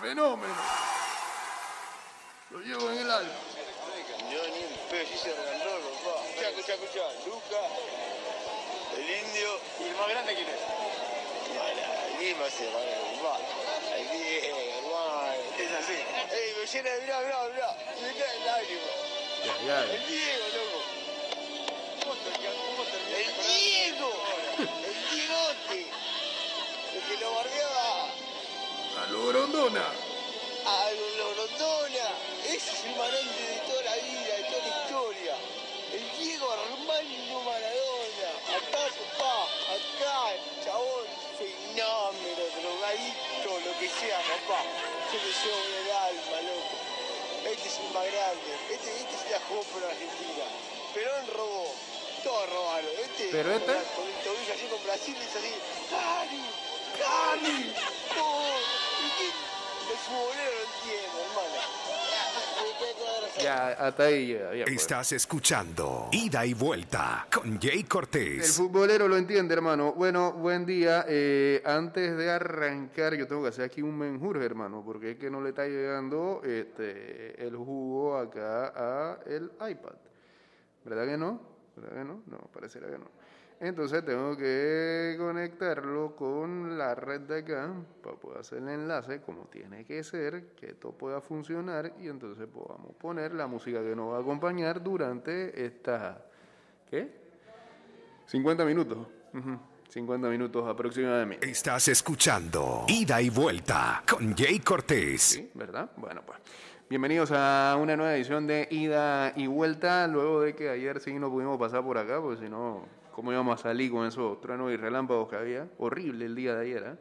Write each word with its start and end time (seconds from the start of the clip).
Fenómeno. 0.00 0.54
Lo 2.50 2.60
llevo 2.60 2.90
en 2.90 2.98
el 2.98 3.10
alma. 3.10 3.32
Luca, 7.26 7.62
el 8.96 9.10
indio. 9.10 9.60
¿Y 9.80 9.82
el 9.84 9.96
más 9.96 10.08
grande 10.08 10.34
quién 10.34 10.48
es? 10.48 10.54
El. 11.64 12.36
Es 15.58 15.72
así. 15.72 15.98
Ey, 16.32 16.54
me 16.60 16.66
llena 16.66 16.90
de 16.90 17.00
mirá, 17.00 17.20
mirá, 17.20 17.38
mirá. 17.52 17.70
Me 18.02 18.08
cae 18.18 18.38
lágrima. 18.44 18.92
Ya, 19.44 19.54
ya. 19.66 19.78
El 19.94 20.06
Diego, 20.06 20.46
loco. 20.56 20.80
El 23.16 23.28
Diego. 23.46 24.10
El 24.58 24.96
Diegote. 25.10 25.80
El 26.94 27.00
que 27.02 27.16
lo 27.18 27.28
bardeaba. 27.34 27.85
A 29.02 29.06
lo 29.10 29.26
Grondona. 29.28 29.84
a 30.66 30.90
los 30.90 31.36
Rondona. 31.36 32.08
Ese 32.44 32.56
es 32.72 32.84
el 32.84 32.96
marante 32.96 33.42
de 33.42 33.58
toda 33.68 33.82
la 33.82 33.94
vida, 33.96 34.36
de 34.36 34.44
toda 34.44 34.62
la 34.66 34.72
historia. 34.82 35.34
El 35.92 36.04
Diego 36.18 36.50
Armando 36.50 37.40
Maradona. 37.44 38.30
Acá, 38.56 38.84
papá, 39.18 39.42
acá, 39.76 40.34
chabón, 40.64 41.06
fenómeno, 41.38 42.42
drogadicto, 42.60 43.50
lo 43.64 43.78
que 43.78 43.88
sea, 43.88 44.18
papá. 44.18 44.60
Yo 45.12 45.18
le 45.22 45.30
llevo 45.30 45.60
en 45.66 45.86
el 45.86 45.92
alma, 45.92 46.38
loco. 46.42 46.76
Este 47.50 47.68
es 47.68 47.76
el 47.78 47.90
más 47.94 48.06
grande. 48.10 48.50
Este, 48.70 48.90
este 48.90 49.16
se 49.22 49.30
la 49.30 49.40
jugó 49.48 49.62
por 49.62 49.84
Argentina. 49.84 50.46
Perón 50.94 51.26
robó. 51.36 51.74
Todos 52.24 52.48
robaron. 52.50 52.90
Este, 53.04 53.28
Pero 53.30 53.54
este- 53.54 53.72
Con 53.94 54.06
el 54.08 54.18
tobillo 54.24 54.52
así 54.52 54.66
con 54.66 54.82
Brasil 54.84 55.16
es 55.20 55.36
así. 55.36 55.54
¡Cari! 55.90 56.42
¡Cari! 56.98 57.74
¡No! 58.16 58.55
¿Y 59.86 59.88
qué? 59.88 59.92
El 59.92 59.98
futbolero 59.98 60.50
lo 60.52 60.64
entiende, 60.64 61.22
hermano. 61.22 61.56
Ya, 63.42 63.68
hasta 63.68 64.02
ahí 64.04 64.26
llega. 64.26 64.54
ya, 64.54 64.64
pues. 64.64 64.76
Estás 64.76 65.12
escuchando 65.12 66.08
Ida 66.10 66.44
y 66.44 66.54
Vuelta 66.54 67.26
con 67.32 67.60
Jay 67.60 67.80
El 67.80 67.88
Cortés. 67.88 68.56
futbolero 68.56 69.06
lo 69.06 69.16
entiende, 69.16 69.54
hermano. 69.54 69.92
Bueno, 69.92 70.32
buen 70.32 70.66
día. 70.66 71.04
Eh, 71.08 71.62
antes 71.64 72.16
de 72.16 72.30
arrancar, 72.30 73.14
yo 73.14 73.26
tengo 73.26 73.42
que 73.42 73.48
hacer 73.48 73.64
aquí 73.64 73.82
un 73.82 73.96
menjurje, 73.96 74.44
hermano, 74.44 74.82
porque 74.84 75.12
es 75.12 75.18
que 75.18 75.30
no 75.30 75.40
le 75.40 75.50
está 75.50 75.66
llegando 75.66 76.40
este, 76.44 77.40
el 77.46 77.56
jugo 77.56 78.16
acá 78.18 78.72
a 78.74 79.18
el 79.26 79.52
iPad. 79.68 79.94
¿Verdad 80.84 81.06
que 81.06 81.16
no? 81.16 81.40
¿Verdad 81.76 81.98
que 81.98 82.04
no? 82.04 82.22
No, 82.26 82.38
pareciera 82.52 82.88
que 82.88 82.98
no. 82.98 83.06
Entonces 83.58 84.04
tengo 84.04 84.36
que 84.36 85.16
conectarlo 85.18 86.14
con 86.14 86.76
la 86.76 86.94
red 86.94 87.22
de 87.22 87.38
acá 87.38 87.72
para 88.02 88.16
poder 88.16 88.40
hacer 88.40 88.58
el 88.58 88.68
enlace 88.68 89.22
como 89.22 89.46
tiene 89.46 89.84
que 89.84 90.04
ser, 90.04 90.48
que 90.54 90.66
esto 90.66 90.92
pueda 90.92 91.22
funcionar 91.22 91.94
y 91.98 92.08
entonces 92.08 92.46
podamos 92.46 92.94
poner 92.96 93.32
la 93.32 93.46
música 93.46 93.82
que 93.82 93.96
nos 93.96 94.12
va 94.12 94.18
a 94.18 94.20
acompañar 94.20 94.82
durante 94.82 95.64
esta... 95.64 96.26
¿Qué? 96.90 97.10
50 98.26 98.64
minutos. 98.66 98.98
Ujú, 99.32 99.58
50 99.88 100.28
minutos 100.28 100.68
aproximadamente. 100.68 101.48
Estás 101.48 101.88
escuchando 101.88 102.84
Ida 102.88 103.22
y 103.22 103.30
Vuelta 103.30 104.02
con 104.08 104.36
Jay 104.36 104.58
Cortés. 104.60 105.22
Sí, 105.22 105.50
¿verdad? 105.54 105.90
Bueno, 105.96 106.22
pues. 106.26 106.38
Bienvenidos 106.88 107.32
a 107.32 107.76
una 107.80 107.96
nueva 107.96 108.14
edición 108.14 108.46
de 108.46 108.68
Ida 108.70 109.32
y 109.34 109.46
Vuelta. 109.46 110.06
Luego 110.06 110.42
de 110.42 110.54
que 110.54 110.68
ayer 110.68 111.00
sí 111.00 111.14
no 111.14 111.30
pudimos 111.30 111.58
pasar 111.58 111.82
por 111.82 111.98
acá, 111.98 112.20
porque 112.20 112.44
si 112.44 112.48
no, 112.48 112.84
¿cómo 113.16 113.32
íbamos 113.32 113.58
a 113.58 113.62
salir 113.62 113.90
con 113.90 114.06
esos 114.06 114.38
truenos 114.42 114.70
y 114.70 114.76
relámpagos 114.76 115.30
que 115.30 115.36
había? 115.36 115.66
Horrible 115.78 116.26
el 116.26 116.34
día 116.34 116.54
de 116.54 116.60
ayer, 116.66 116.82
¿eh? 116.86 116.96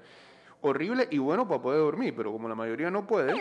Horrible 0.61 1.09
y 1.11 1.17
bueno 1.17 1.45
para 1.45 1.61
poder 1.61 1.81
dormir, 1.81 2.13
pero 2.15 2.31
como 2.31 2.47
la 2.47 2.55
mayoría 2.55 2.89
no 2.89 3.05
puede, 3.05 3.33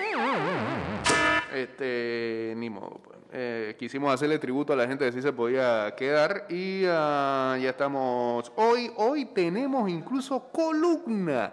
este, 1.54 2.52
ni 2.56 2.68
modo. 2.68 3.00
pues. 3.02 3.16
Eh, 3.32 3.76
quisimos 3.78 4.12
hacerle 4.12 4.38
tributo 4.40 4.72
a 4.72 4.76
la 4.76 4.88
gente 4.88 5.04
que 5.04 5.12
sí 5.12 5.22
se 5.22 5.32
podía 5.32 5.94
quedar 5.96 6.46
y 6.50 6.84
ah, 6.88 7.56
ya 7.60 7.70
estamos. 7.70 8.52
Hoy, 8.56 8.90
hoy 8.96 9.26
tenemos 9.26 9.88
incluso 9.88 10.50
columna. 10.50 11.52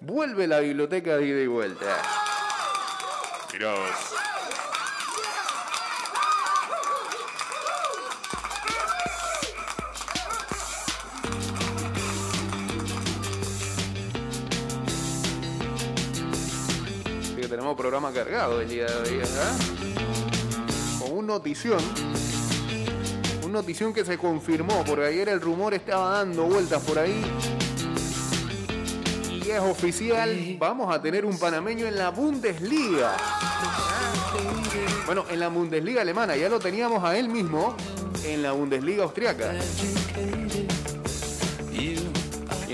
Vuelve 0.00 0.46
la 0.46 0.60
biblioteca 0.60 1.16
de 1.16 1.26
ida 1.26 1.40
y 1.40 1.46
vuelta. 1.48 1.96
Mirá 3.52 3.74
tenemos 17.66 17.80
programa 17.80 18.12
cargado 18.12 18.60
el 18.60 18.68
día 18.68 18.86
de 18.86 19.10
hoy, 19.10 19.16
¿verdad? 19.16 19.52
Con 21.00 21.18
un 21.18 21.26
notición. 21.26 21.80
Un 23.42 23.50
notición 23.50 23.92
que 23.92 24.04
se 24.04 24.16
confirmó, 24.18 24.84
porque 24.86 25.06
ayer 25.06 25.28
el 25.28 25.40
rumor 25.40 25.74
estaba 25.74 26.18
dando 26.18 26.44
vueltas 26.44 26.80
por 26.84 26.96
ahí. 26.96 27.24
Y 29.44 29.50
es 29.50 29.58
oficial, 29.58 30.56
vamos 30.60 30.94
a 30.94 31.02
tener 31.02 31.24
un 31.24 31.36
panameño 31.40 31.86
en 31.86 31.98
la 31.98 32.10
Bundesliga. 32.10 33.16
Bueno, 35.04 35.24
en 35.28 35.40
la 35.40 35.48
Bundesliga 35.48 36.02
alemana, 36.02 36.36
ya 36.36 36.48
lo 36.48 36.60
teníamos 36.60 37.02
a 37.02 37.18
él 37.18 37.28
mismo 37.28 37.74
en 38.24 38.44
la 38.44 38.52
Bundesliga 38.52 39.02
austriaca. 39.02 39.54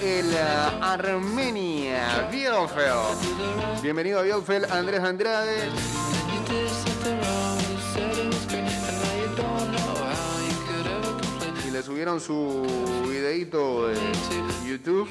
El 0.00 0.26
uh, 0.26 0.82
Armenia, 0.82 2.28
Bielefeld. 2.30 3.82
Bienvenido 3.82 4.20
a 4.20 4.22
Bielefeld, 4.22 4.70
Andrés 4.70 5.00
Andrade. 5.00 5.68
Y 11.66 11.70
le 11.70 11.82
subieron 11.82 12.20
su 12.20 12.66
videito 13.08 13.88
de 13.88 13.96
YouTube. 14.66 15.08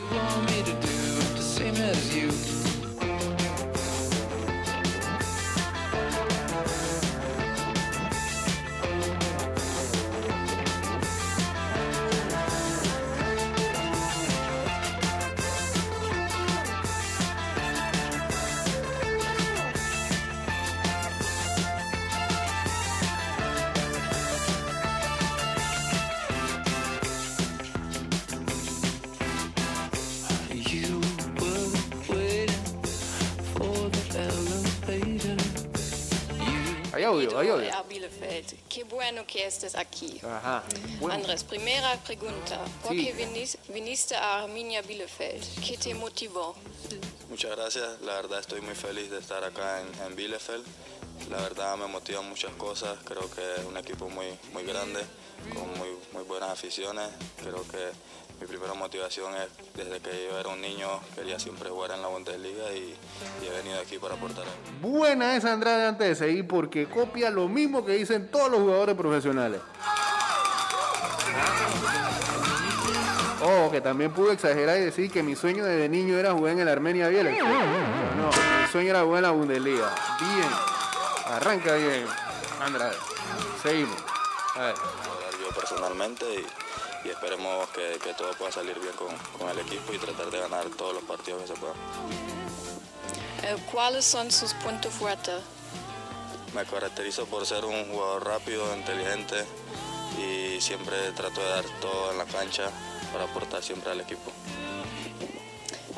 Audio, 37.13 37.39
hay 37.39 37.49
audio. 37.49 37.73
a 37.73 37.83
Bielefeld. 37.83 38.67
Qué 38.69 38.83
bueno 38.83 39.25
que 39.27 39.45
estés 39.45 39.75
aquí. 39.75 40.19
Ajá. 40.23 40.63
Bueno, 40.99 41.15
Andrés, 41.15 41.43
primera 41.43 41.95
pregunta. 42.03 42.59
¿Por 42.83 42.91
Sí. 42.93 43.05
qué 43.05 43.15
vinis- 43.15 43.57
viniste 43.69 44.15
a 44.15 44.43
Arminia 44.43 44.81
Bielefeld? 44.81 45.43
¿Qué 45.65 45.77
te 45.77 45.93
motivó? 45.93 46.55
Muchas 47.29 47.51
gracias, 47.51 48.01
la 48.01 48.13
verdad 48.15 48.39
estoy 48.39 48.61
muy 48.61 48.75
feliz 48.75 49.09
de 49.09 49.19
estar 49.19 49.43
acá 49.43 49.81
en, 49.81 49.87
en 50.05 50.15
Bielefeld. 50.15 50.65
la 51.29 51.37
verdad 51.37 51.77
me 51.77 51.87
motivan 51.87 52.27
muchas 52.27 52.51
cosas. 52.55 52.97
Creo 53.05 53.29
que 53.31 53.41
es 53.55 53.65
un 53.65 53.77
equipo 53.77 54.09
muy, 54.09 54.27
muy 54.51 54.63
grande, 54.63 54.99
con 55.53 55.69
muy, 55.77 55.89
muy 56.11 56.23
buenas 56.23 56.49
aficiones. 56.49 57.07
Creo 57.37 57.65
que 57.67 57.91
mi 58.41 58.47
primera 58.47 58.73
motivación 58.73 59.33
es 59.35 59.47
desde 59.75 59.99
que 59.99 60.27
yo 60.29 60.39
era 60.39 60.49
un 60.49 60.61
niño, 60.61 60.87
quería 61.15 61.39
siempre 61.39 61.69
jugar 61.69 61.91
en 61.91 62.01
la 62.01 62.07
Bundesliga 62.07 62.71
y, 62.71 62.95
y 63.41 63.47
he 63.47 63.49
venido 63.49 63.79
aquí 63.79 63.97
para 63.97 64.15
aportar. 64.15 64.45
Buena 64.81 65.35
esa 65.35 65.53
Andrade 65.53 65.87
antes 65.87 66.07
de 66.07 66.15
seguir 66.15 66.47
porque 66.47 66.87
copia 66.87 67.29
lo 67.29 67.47
mismo 67.47 67.85
que 67.85 67.93
dicen 67.93 68.29
todos 68.29 68.51
los 68.51 68.61
jugadores 68.61 68.95
profesionales. 68.95 69.61
Oh, 73.45 73.69
que 73.69 73.81
también 73.81 74.11
pude 74.13 74.33
exagerar 74.33 74.77
y 74.77 74.85
decir 74.85 75.11
que 75.11 75.21
mi 75.21 75.35
sueño 75.35 75.65
desde 75.65 75.89
niño 75.89 76.17
era 76.17 76.31
jugar 76.31 76.53
en 76.53 76.59
el 76.59 76.69
Armenia 76.69 77.09
Bielefeld. 77.09 77.45
No, 77.45 78.27
mi 78.27 78.71
sueño 78.71 78.91
era 78.91 79.03
jugar 79.03 79.17
en 79.17 79.23
la 79.23 79.31
Bundesliga. 79.31 79.93
Bien. 80.19 80.49
Arranca 81.25 81.75
bien, 81.75 82.05
Andrade. 82.61 82.95
Seguimos. 83.61 83.97
A 84.55 84.61
ver. 84.61 84.75
yo 85.41 85.49
personalmente 85.59 86.25
y, 86.35 86.45
y 87.03 87.09
esperemos 87.09 87.69
que, 87.69 87.99
que 88.03 88.13
todo 88.13 88.31
pueda 88.33 88.51
salir 88.51 88.79
bien 88.79 88.93
con, 88.93 89.15
con 89.37 89.49
el 89.49 89.59
equipo 89.59 89.93
y 89.93 89.97
tratar 89.97 90.31
de 90.31 90.39
ganar 90.39 90.65
todos 90.77 90.93
los 90.93 91.03
partidos 91.03 91.41
que 91.41 91.47
se 91.47 91.53
puedan. 91.53 91.75
Äh, 93.43 93.57
¿Cuáles 93.71 94.05
son 94.05 94.31
sus 94.31 94.53
puntos 94.53 94.93
fuertes? 94.93 95.41
Me 96.53 96.65
caracterizo 96.65 97.25
por 97.25 97.45
ser 97.45 97.65
un 97.65 97.89
jugador 97.91 98.25
rápido, 98.25 98.75
inteligente 98.75 99.43
y 100.17 100.61
siempre 100.61 101.11
trato 101.11 101.41
de 101.41 101.49
dar 101.49 101.65
todo 101.81 102.11
en 102.11 102.17
la 102.19 102.25
cancha 102.25 102.69
para 103.11 103.25
aportar 103.25 103.63
siempre 103.63 103.91
al 103.91 104.01
equipo. 104.01 104.31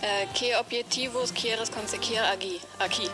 Äh, 0.01 0.27
¿Qué 0.37 0.55
objetivos 0.55 1.31
quieres 1.31 1.69
conseguir 1.69 2.19
aquí? 2.19 2.59
aquí? 2.79 3.09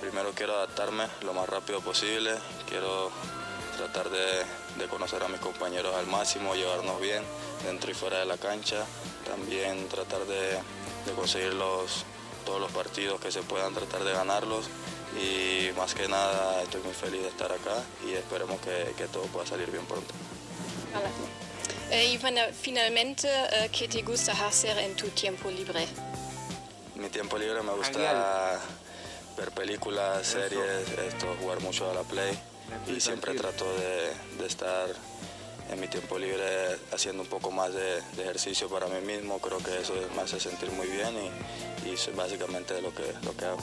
Primero 0.00 0.32
quiero 0.34 0.54
adaptarme 0.54 1.06
lo 1.22 1.32
más 1.32 1.48
rápido 1.48 1.80
posible, 1.80 2.32
quiero 2.68 3.10
tratar 3.76 4.08
de, 4.10 4.44
de 4.78 4.86
conocer 4.88 5.22
a 5.22 5.28
mis 5.28 5.40
compañeros 5.40 5.94
al 5.94 6.06
máximo, 6.06 6.54
llevarnos 6.54 7.00
bien 7.00 7.22
dentro 7.64 7.90
y 7.90 7.94
fuera 7.94 8.18
de 8.18 8.26
la 8.26 8.36
cancha, 8.36 8.84
también 9.26 9.88
tratar 9.88 10.24
de, 10.26 10.52
de 11.06 11.12
conseguir 11.14 11.54
los, 11.54 12.04
todos 12.44 12.60
los 12.60 12.70
partidos 12.72 13.20
que 13.20 13.30
se 13.32 13.42
puedan 13.42 13.74
tratar 13.74 14.04
de 14.04 14.12
ganarlos 14.12 14.66
y 15.20 15.70
más 15.76 15.94
que 15.94 16.08
nada 16.08 16.62
estoy 16.62 16.82
muy 16.82 16.92
feliz 16.94 17.22
de 17.22 17.28
estar 17.28 17.50
acá 17.50 17.82
y 18.06 18.12
esperemos 18.12 18.60
que, 18.60 18.92
que 18.96 19.06
todo 19.08 19.22
pueda 19.24 19.46
salir 19.46 19.70
bien 19.70 19.86
pronto. 19.86 20.12
Vale. 20.92 21.08
Äh, 21.90 22.12
y 22.12 22.18
fina- 22.18 22.48
finalmente, 22.52 23.28
äh, 23.28 23.68
¿qué 23.70 23.86
te 23.88 24.02
gusta 24.02 24.32
hacer 24.46 24.76
en 24.78 24.94
tu 24.96 25.08
tiempo 25.10 25.50
libre? 25.50 25.86
Mi 26.96 27.08
tiempo 27.08 27.38
libre 27.38 27.62
me 27.62 27.72
gusta 27.72 28.60
ver 29.36 29.50
películas, 29.52 30.26
series, 30.26 30.88
esto, 30.98 31.34
jugar 31.40 31.60
mucho 31.60 31.90
a 31.90 31.94
la 31.94 32.02
Play 32.02 32.36
y 32.86 33.00
siempre 33.00 33.34
trato 33.34 33.64
de, 33.64 34.12
de 34.38 34.46
estar 34.46 34.88
en 35.70 35.80
mi 35.80 35.88
tiempo 35.88 36.18
libre 36.18 36.78
haciendo 36.92 37.22
un 37.22 37.28
poco 37.28 37.50
más 37.50 37.72
de, 37.72 38.00
de 38.16 38.22
ejercicio 38.22 38.68
para 38.68 38.86
mí 38.86 39.00
mismo. 39.00 39.38
Creo 39.40 39.58
que 39.58 39.80
eso 39.80 39.94
me 40.14 40.22
hace 40.22 40.38
sentir 40.38 40.70
muy 40.72 40.86
bien 40.86 41.14
y, 41.16 41.88
y 41.88 41.94
eso 41.94 42.10
es 42.10 42.16
básicamente 42.16 42.80
lo 42.80 42.94
que, 42.94 43.12
lo 43.22 43.36
que 43.36 43.44
hago. 43.44 43.62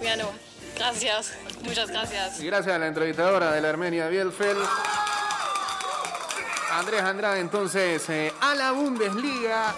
Bueno, 0.00 0.30
gracias. 0.76 1.32
Muchas 1.62 1.90
gracias. 1.90 2.40
Y 2.40 2.46
gracias 2.46 2.74
a 2.74 2.78
la 2.78 2.86
entrevistadora 2.86 3.52
de 3.52 3.60
la 3.60 3.68
Armenia 3.68 4.08
Bielefeld. 4.08 4.66
Andrés 6.72 7.02
Andrade, 7.02 7.40
entonces, 7.40 8.08
eh, 8.08 8.32
a 8.40 8.54
la 8.54 8.72
Bundesliga 8.72 9.74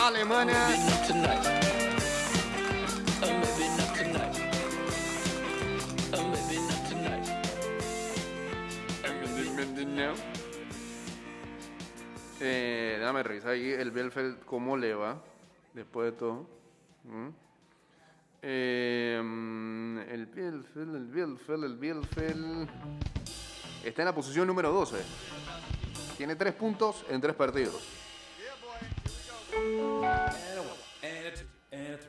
alemana. 0.00 1.65
Déjame 13.06 13.22
revisar 13.22 13.50
ahí 13.50 13.70
el 13.70 13.92
Bielefeld 13.92 14.44
cómo 14.44 14.76
le 14.76 14.92
va 14.92 15.22
después 15.74 16.10
de 16.10 16.18
todo. 16.18 16.44
¿Mm? 17.04 17.28
Eh, 18.42 19.16
el 20.10 20.26
Bielefeld, 20.26 20.96
el 20.96 21.06
Bielefeld, 21.06 21.64
el 21.64 21.76
Bielefeld 21.76 22.68
está 23.84 24.02
en 24.02 24.06
la 24.06 24.14
posición 24.14 24.48
número 24.48 24.72
12. 24.72 24.96
Tiene 26.16 26.34
tres 26.34 26.54
puntos 26.54 27.06
en 27.08 27.20
tres 27.20 27.36
partidos. 27.36 27.80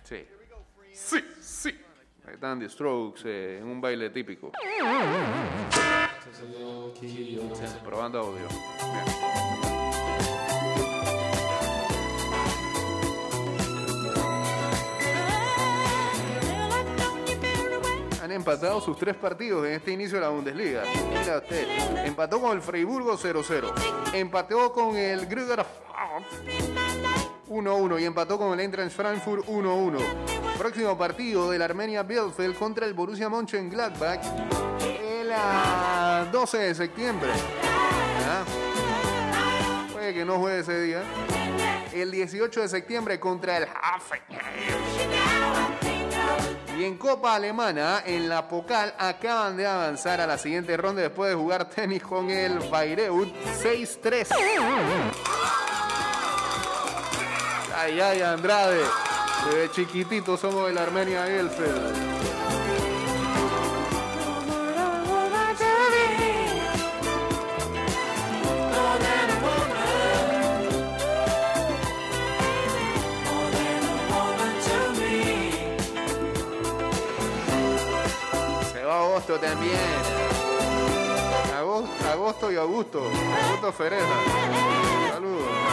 Sí. 0.03 0.25
Sí, 0.93 1.19
sí. 1.39 1.69
Ahí 2.25 2.33
están 2.33 2.59
The 2.59 2.69
Strokes 2.69 3.21
eh, 3.23 3.59
en 3.59 3.67
un 3.67 3.79
baile 3.79 4.09
típico. 4.09 4.51
Probando 7.83 8.19
audio. 8.19 8.47
Bien. 8.47 9.46
Han 18.47 18.53
empatado 18.53 18.79
sus 18.79 18.97
tres 18.97 19.13
partidos 19.13 19.67
en 19.67 19.73
este 19.73 19.91
inicio 19.91 20.15
de 20.15 20.21
la 20.21 20.29
Bundesliga. 20.29 20.83
Mira 21.09 21.39
usted. 21.39 21.67
Empató 22.05 22.39
con 22.39 22.55
el 22.55 22.61
Freiburgo 22.61 23.17
0-0. 23.17 23.73
Empató 24.13 24.71
con 24.71 24.95
el 24.95 25.25
Grüger 25.25 25.65
1-1 27.49 28.01
y 28.01 28.05
empató 28.05 28.37
con 28.37 28.53
el 28.53 28.61
Eintracht 28.61 28.95
Frankfurt 28.95 29.45
1-1. 29.47 29.97
Próximo 30.57 30.97
partido 30.97 31.51
del 31.51 31.61
Armenia 31.61 32.03
Bielefeld 32.03 32.57
contra 32.57 32.85
el 32.85 32.93
Borussia 32.93 33.27
Mönchengladbach 33.27 34.21
el 34.81 35.29
ah, 35.33 36.25
12 36.31 36.57
de 36.57 36.75
septiembre. 36.75 37.29
Ah. 38.29 38.45
Puede 39.91 40.13
que 40.13 40.23
no 40.23 40.39
juegue 40.39 40.59
ese 40.59 40.81
día. 40.83 41.03
El 41.93 42.11
18 42.11 42.61
de 42.61 42.69
septiembre 42.69 43.19
contra 43.19 43.57
el 43.57 43.65
Hoffenheim. 43.65 45.26
Y 46.77 46.83
en 46.83 46.95
Copa 46.95 47.33
Alemana, 47.33 48.03
en 48.05 48.29
la 48.29 48.47
Pokal, 48.47 48.93
acaban 48.99 49.57
de 49.57 49.65
avanzar 49.65 50.21
a 50.21 50.27
la 50.27 50.37
siguiente 50.37 50.77
ronda 50.77 51.01
después 51.01 51.31
de 51.31 51.35
jugar 51.35 51.67
tenis 51.69 52.03
con 52.03 52.29
el 52.29 52.59
Bayreuth 52.69 53.33
6-3. 53.63 54.27
Ay, 57.75 57.99
ay, 57.99 58.21
Andrade. 58.21 58.83
Desde 59.45 59.71
chiquitito 59.71 60.37
somos 60.37 60.69
el 60.69 60.77
Armenia 60.77 61.25
Bielefeld. 61.25 62.66
Agosto 79.27 79.45
también. 79.45 79.75
Agosto, 81.57 82.09
agosto 82.09 82.51
y 82.51 82.55
Augusto. 82.55 83.01
Augusto 83.03 83.73
Ferreira. 83.73 84.05
Saludos. 85.11 85.66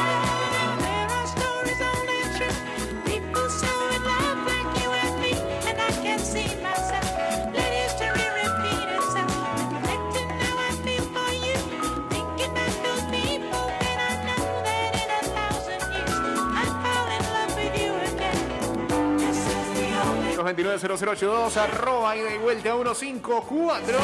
Los 20.62 20.80
290082 20.80 21.56
arroba 21.56 22.16
y 22.16 22.20
de 22.20 22.38
vuelta 22.38 22.70
a 22.70 22.94
154. 22.94 23.99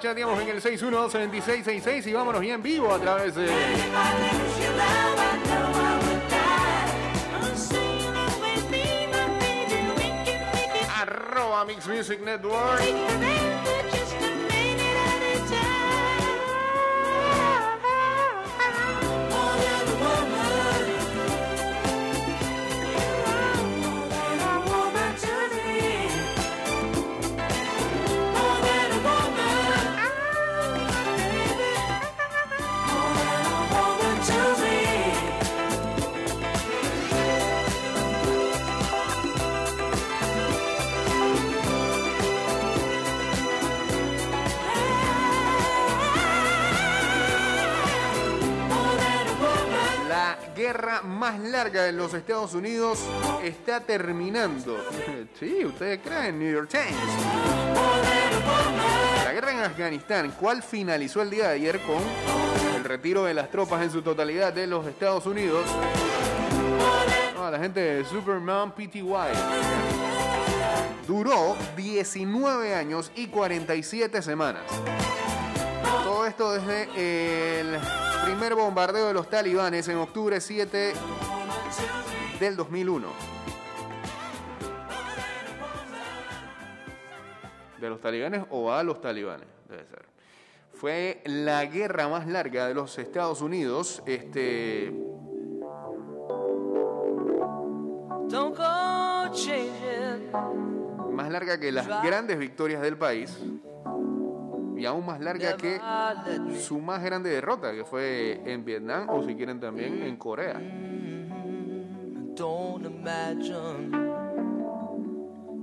Chateamos 0.00 0.40
en 0.40 0.48
el 0.48 0.60
6122666 0.60 2.06
y 2.08 2.12
vámonos 2.12 2.40
bien 2.40 2.60
vivo 2.60 2.92
a 2.92 2.98
través 2.98 3.36
de 3.36 3.46
arroba 11.00 11.64
Mix 11.64 11.86
Music 11.86 12.20
Network. 12.24 13.37
Más 51.02 51.38
larga 51.40 51.84
de 51.84 51.92
los 51.92 52.14
Estados 52.14 52.54
Unidos 52.54 53.00
está 53.42 53.80
terminando. 53.80 54.76
Sí, 55.38 55.64
ustedes 55.64 56.00
creen, 56.02 56.38
New 56.38 56.52
York 56.52 56.68
Times. 56.68 56.96
La 59.24 59.32
guerra 59.32 59.52
en 59.52 59.58
Afganistán, 59.60 60.32
cual 60.32 60.62
finalizó 60.62 61.22
el 61.22 61.30
día 61.30 61.48
de 61.48 61.54
ayer 61.54 61.80
con 61.80 62.02
el 62.76 62.82
retiro 62.82 63.24
de 63.24 63.34
las 63.34 63.50
tropas 63.50 63.82
en 63.82 63.90
su 63.90 64.02
totalidad 64.02 64.52
de 64.52 64.66
los 64.66 64.84
Estados 64.86 65.26
Unidos. 65.26 65.64
No, 67.36 67.50
la 67.50 67.58
gente 67.58 67.80
de 67.80 68.04
Superman 68.04 68.72
PTY. 68.72 69.04
Duró 71.06 71.56
19 71.76 72.74
años 72.74 73.12
y 73.14 73.28
47 73.28 74.20
semanas. 74.22 74.62
Esto 76.28 76.52
desde 76.52 77.60
el 77.60 77.78
primer 78.26 78.54
bombardeo 78.54 79.06
de 79.06 79.14
los 79.14 79.30
talibanes 79.30 79.88
en 79.88 79.96
octubre 79.96 80.38
7 80.42 80.92
del 82.38 82.54
2001. 82.54 83.08
¿De 87.80 87.88
los 87.88 87.98
talibanes 87.98 88.44
o 88.50 88.70
a 88.70 88.82
los 88.82 89.00
talibanes? 89.00 89.48
Debe 89.70 89.86
ser. 89.86 90.04
Fue 90.74 91.22
la 91.24 91.64
guerra 91.64 92.08
más 92.08 92.26
larga 92.26 92.68
de 92.68 92.74
los 92.74 92.98
Estados 92.98 93.40
Unidos. 93.40 94.02
Este, 94.04 94.92
más 101.10 101.30
larga 101.30 101.58
que 101.58 101.72
las 101.72 101.86
grandes 102.02 102.38
victorias 102.38 102.82
del 102.82 102.98
país. 102.98 103.34
Y 104.78 104.86
aún 104.86 105.04
más 105.04 105.20
larga 105.20 105.56
que 105.56 105.80
su 106.60 106.78
más 106.80 107.02
grande 107.02 107.30
derrota, 107.30 107.72
que 107.72 107.84
fue 107.84 108.40
en 108.46 108.64
Vietnam 108.64 109.08
o 109.10 109.22
si 109.24 109.34
quieren 109.34 109.58
también 109.60 110.02
en 110.02 110.16
Corea. 110.16 110.60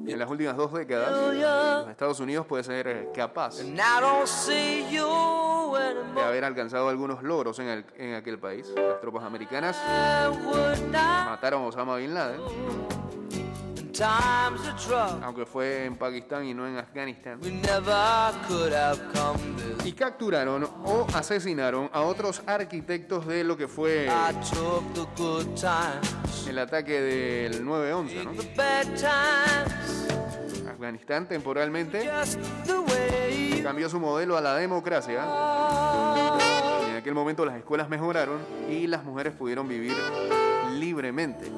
En 0.08 0.20
las 0.20 0.30
últimas 0.30 0.56
dos 0.56 0.72
décadas, 0.74 1.10
los 1.82 1.90
Estados 1.90 2.20
Unidos 2.20 2.46
puede 2.46 2.64
ser 2.64 3.10
capaz 3.14 3.58
de 6.16 6.22
haber 6.22 6.44
alcanzado 6.46 6.90
algunos 6.90 7.24
logros 7.24 7.58
en, 7.60 7.68
el- 7.70 7.86
en 7.98 8.14
aquel 8.14 8.38
país. 8.38 8.72
Las 8.76 9.00
tropas 9.02 9.24
americanas 9.24 9.76
mataron 11.26 11.64
a 11.64 11.68
Osama 11.68 11.96
Bin 11.98 12.14
Laden, 12.14 12.40
aunque 15.24 15.46
fue 15.46 15.86
en 15.86 15.96
Pakistán 15.96 16.46
y 16.46 16.54
no 16.54 16.68
en 16.68 16.78
Afganistán. 16.78 17.40
Y 19.84 19.94
capturaron 19.94 20.68
o 20.84 21.08
asesinaron 21.14 21.90
a 21.94 22.02
otros 22.02 22.42
arquitectos 22.46 23.26
de 23.26 23.44
lo 23.44 23.56
que 23.56 23.68
fue 23.68 24.10
el 26.48 26.60
ataque 26.60 27.02
del 27.02 27.66
9-11. 27.66 28.24
¿no? 28.24 28.32
Afganistán 30.70 31.28
temporalmente 31.28 32.10
cambió 33.64 33.90
su 33.90 34.00
modelo 34.00 34.38
a 34.38 34.42
la 34.42 34.56
democracia. 34.56 35.24
Y 36.86 36.92
en 36.92 36.98
aquel 36.98 37.14
momento 37.14 37.46
las 37.46 37.56
escuelas 37.56 37.90
mejoraron 37.90 38.40
y 38.70 38.88
las 38.88 39.04
mujeres 39.04 39.34
pudieron 39.34 39.68
vivir 39.68 39.96
libremente 40.86 41.52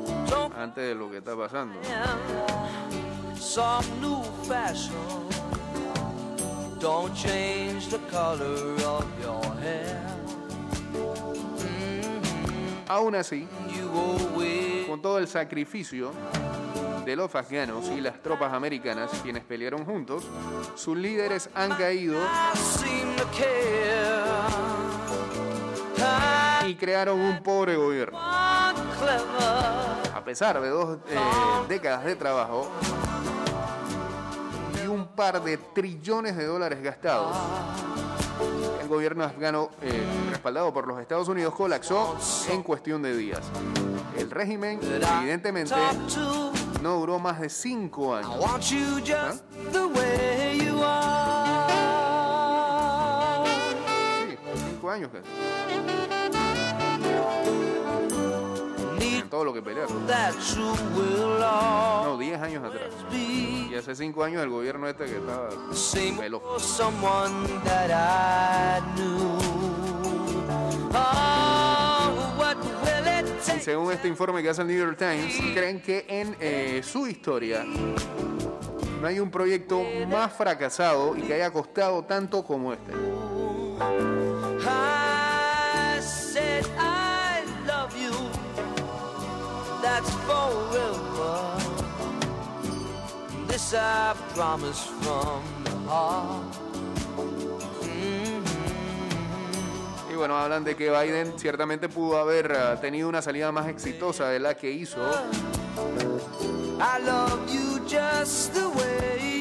antes 0.55 0.83
de 0.83 0.95
lo 0.95 1.11
que 1.11 1.17
está 1.17 1.35
pasando. 1.35 1.77
am 1.91 3.35
some 3.35 3.85
new 3.99 4.23
fashion. 4.43 4.95
Don't 6.79 7.13
change 7.13 7.89
the 7.89 7.99
color 8.09 8.75
of 8.85 9.05
your 9.21 9.43
hair. 9.61 10.01
Aún 12.87 13.15
así, 13.15 13.45
con 14.87 15.01
todo 15.01 15.17
el 15.17 15.27
sacrificio 15.27 16.13
de 17.05 17.15
los 17.17 17.35
afganos 17.35 17.89
y 17.89 17.99
las 17.99 18.21
tropas 18.23 18.53
americanas, 18.53 19.11
quienes 19.23 19.43
pelearon 19.43 19.83
juntos, 19.83 20.23
sus 20.75 20.97
líderes 20.97 21.49
han 21.53 21.71
caído 21.71 22.17
y 26.65 26.75
crearon 26.75 27.19
un 27.19 27.43
pobre 27.43 27.75
gobierno. 27.75 28.26
A 29.09 30.23
pesar 30.23 30.59
de 30.61 30.69
dos 30.69 30.97
eh, 31.09 31.17
décadas 31.69 32.03
de 32.03 32.15
trabajo 32.15 32.69
y 34.83 34.87
un 34.87 35.07
par 35.07 35.41
de 35.41 35.57
trillones 35.57 36.35
de 36.35 36.45
dólares 36.45 36.81
gastados, 36.81 37.35
el 38.81 38.87
gobierno 38.87 39.23
afgano, 39.23 39.69
eh, 39.81 40.03
respaldado 40.29 40.73
por 40.73 40.87
los 40.87 40.99
Estados 40.99 41.27
Unidos, 41.27 41.55
colapsó 41.55 42.17
en 42.49 42.63
cuestión 42.63 43.01
de 43.01 43.15
días. 43.15 43.41
El 44.17 44.29
régimen, 44.31 44.79
evidentemente, 45.19 45.75
no 46.81 46.99
duró 46.99 47.19
más 47.19 47.39
de 47.39 47.49
cinco 47.49 48.15
años. 48.15 48.35
are. 50.83 51.67
Sí, 54.29 54.37
cinco 54.69 54.89
años 54.89 55.09
casi. 55.11 56.16
Todo 59.29 59.43
lo 59.45 59.53
que 59.53 59.61
pelearon. 59.61 60.05
No, 62.05 62.17
diez 62.17 62.41
años 62.41 62.63
atrás. 62.63 62.89
Y 63.13 63.75
hace 63.75 63.95
cinco 63.95 64.23
años 64.23 64.41
el 64.43 64.49
gobierno 64.49 64.87
este 64.87 65.05
que 65.05 65.17
estaba 65.17 65.49
take? 73.49 73.61
según 73.61 73.91
este 73.91 74.07
informe 74.07 74.41
que 74.41 74.49
hace 74.49 74.61
el 74.61 74.67
New 74.69 74.77
York 74.77 74.97
Times, 74.97 75.35
creen 75.53 75.81
que 75.81 76.05
en 76.07 76.37
eh, 76.39 76.81
su 76.83 77.05
historia 77.05 77.65
no 77.65 79.07
hay 79.07 79.19
un 79.19 79.29
proyecto 79.29 79.83
más 80.07 80.31
fracasado 80.33 81.17
y 81.17 81.21
que 81.23 81.33
haya 81.33 81.51
costado 81.51 82.05
tanto 82.05 82.45
como 82.45 82.71
este. 82.71 82.93
Promise 93.69 94.85
from 95.01 95.43
the 95.65 95.71
heart. 95.89 96.55
Y 100.09 100.15
bueno, 100.15 100.37
hablan 100.37 100.63
de 100.63 100.73
que 100.77 100.89
Biden 100.89 101.37
ciertamente 101.37 101.89
pudo 101.89 102.17
haber 102.17 102.49
eh, 102.49 102.77
tenido 102.79 103.09
una 103.09 103.21
salida 103.21 103.51
más 103.51 103.67
exitosa 103.67 104.29
de 104.29 104.39
la 104.39 104.55
que 104.55 104.71
hizo, 104.71 105.01
I 106.79 107.03
love 107.03 107.45
you 107.51 107.79
just 107.89 108.53
the 108.53 108.67
way 108.69 109.36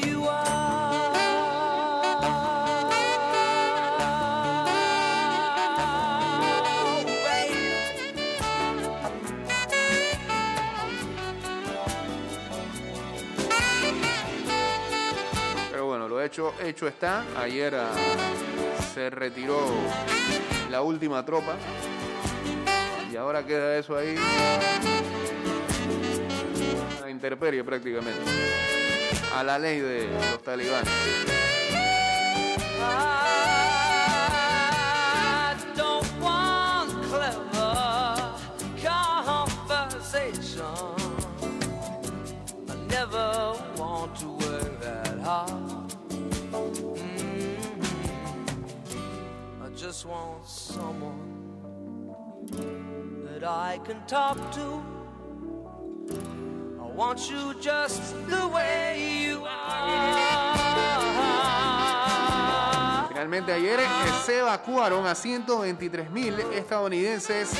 hecho, 16.27 16.87
está. 16.87 17.23
Ayer 17.37 17.73
ah, 17.75 17.91
se 18.93 19.09
retiró 19.09 19.59
la 20.69 20.81
última 20.81 21.23
tropa 21.25 21.55
y 23.11 23.15
ahora 23.15 23.45
queda 23.45 23.77
eso 23.77 23.95
ahí. 23.95 24.15
A 27.03 27.09
intemperie 27.09 27.63
prácticamente. 27.63 28.19
A 29.35 29.43
la 29.43 29.57
ley 29.57 29.79
de 29.79 30.07
los 30.31 30.43
talibanes. 30.43 30.91
I 56.79 56.91
want 56.93 57.29
you 57.29 57.53
just 57.61 58.01
the 58.27 58.47
way 58.47 59.27
you 59.29 59.45
are. 59.45 60.67
Finalmente 63.07 63.53
ayer 63.53 63.79
eh, 63.79 63.85
se 64.25 64.39
evacuaron 64.39 65.05
a 65.07 65.15
123 65.15 66.11
mil 66.11 66.37
estadounidenses, 66.53 67.51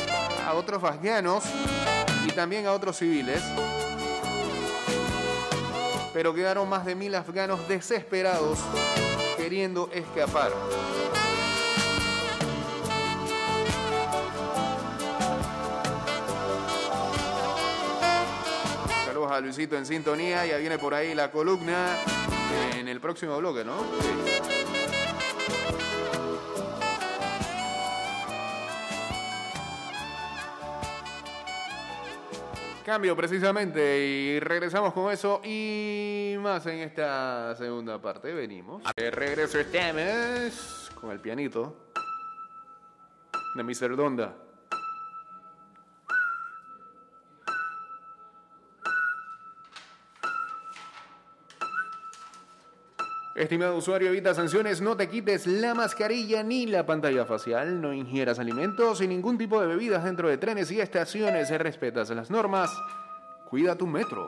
a 0.46 0.54
otros 0.54 0.84
afganos 0.84 1.46
y 2.26 2.32
también 2.32 2.68
a 2.68 2.74
otros 2.74 2.98
civiles. 2.98 3.42
Pero 6.14 6.34
quedaron 6.34 6.68
más 6.68 6.86
de 6.86 6.96
mil 6.96 7.16
afganos 7.16 7.66
desesperados 7.68 8.60
queriendo 9.38 9.90
escapar. 9.94 10.52
Estaba 19.28 19.42
Luisito 19.42 19.76
en 19.76 19.86
sintonía, 19.86 20.46
ya 20.46 20.56
viene 20.56 20.78
por 20.78 20.94
ahí 20.94 21.14
la 21.14 21.30
columna 21.30 21.98
en 22.78 22.88
el 22.88 23.02
próximo 23.02 23.38
bloque, 23.38 23.66
¿no? 23.66 23.76
Cambio 32.86 33.18
precisamente 33.18 34.00
y 34.00 34.40
regresamos 34.40 34.94
con 34.94 35.12
eso 35.12 35.42
y 35.44 36.38
más 36.40 36.66
en 36.68 36.80
esta 36.80 37.54
segunda 37.58 38.02
parte. 38.02 38.34
Venimos. 38.34 38.82
De 38.96 39.12
regreso 39.12 39.60
estamos 39.60 40.90
con 40.96 41.12
el 41.12 41.20
pianito 41.20 41.90
de 43.56 43.64
Mr. 43.64 43.98
Donda. 43.98 44.47
Estimado 53.38 53.78
usuario, 53.78 54.10
evita 54.10 54.34
sanciones, 54.34 54.82
no 54.82 54.98
te 54.98 55.08
quites 55.08 55.46
la 55.46 55.76
mascarilla 55.76 56.42
ni 56.42 56.66
la 56.66 56.88
pantalla 56.88 57.24
facial, 57.24 57.80
no 57.80 57.94
ingieras 57.94 58.40
alimentos 58.40 59.00
y 59.02 59.08
ningún 59.08 59.38
tipo 59.38 59.62
de 59.62 59.68
bebidas 59.68 60.04
dentro 60.04 60.28
de 60.28 60.40
trenes 60.40 60.72
y 60.72 60.82
estaciones, 60.82 61.52
respetas 61.60 62.10
las 62.10 62.32
normas, 62.32 62.72
cuida 63.48 63.78
tu 63.78 63.86
metro. 63.86 64.28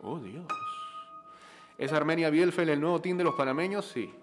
Oh 0.00 0.20
Dios. 0.20 0.44
¿Es 1.76 1.92
Armenia 1.92 2.30
Bielfeld 2.30 2.70
el 2.70 2.80
nuevo 2.80 3.00
team 3.00 3.18
de 3.18 3.24
los 3.24 3.34
panameños? 3.34 3.84
Sí. 3.84 4.14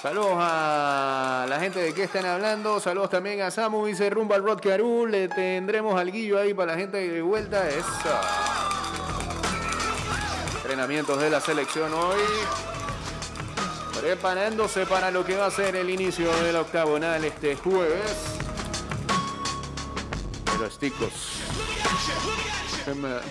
Saludos 0.00 0.36
a 0.36 1.44
la 1.46 1.60
gente 1.60 1.80
de 1.80 1.92
que 1.92 2.04
están 2.04 2.24
hablando. 2.24 2.80
Saludos 2.80 3.10
también 3.10 3.42
a 3.42 3.50
Samu, 3.50 3.84
dice 3.84 4.08
rumba 4.08 4.36
al 4.36 4.44
Rod 4.44 4.60
Caru. 4.60 5.06
Le 5.06 5.28
tendremos 5.28 6.00
al 6.00 6.10
guillo 6.10 6.38
ahí 6.38 6.54
para 6.54 6.72
la 6.72 6.78
gente 6.78 7.06
de 7.06 7.20
vuelta. 7.20 7.68
Esa. 7.68 8.53
Entrenamientos 10.74 11.20
de 11.20 11.30
la 11.30 11.40
selección 11.40 11.94
hoy. 11.94 12.18
Preparándose 14.00 14.84
para 14.86 15.12
lo 15.12 15.24
que 15.24 15.36
va 15.36 15.46
a 15.46 15.50
ser 15.52 15.76
el 15.76 15.88
inicio 15.88 16.34
del 16.42 16.56
octagonal 16.56 17.24
este 17.24 17.54
jueves. 17.54 18.12
De 20.50 20.58
los 20.58 20.76
ticos. 20.76 21.12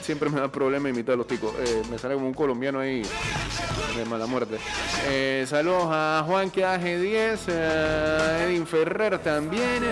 Siempre 0.01 0.29
me, 0.29 0.39
da 0.39 0.47
problema 0.47 0.89
imitar 0.89 1.13
a 1.13 1.17
los 1.17 1.27
ticos. 1.27 1.53
Eh, 1.59 1.83
me 1.89 1.99
sale 1.99 2.15
como 2.15 2.27
un 2.27 2.33
colombiano 2.33 2.79
ahí 2.79 3.03
de 3.95 4.05
mala 4.05 4.25
muerte. 4.25 4.57
Eh, 5.07 5.45
saludos 5.47 5.89
a 5.91 6.23
Juan 6.25 6.49
que 6.49 6.65
AG10, 6.65 7.39
eh, 7.47 8.45
Edin 8.47 8.65
Ferrer 8.65 9.19
también. 9.19 9.83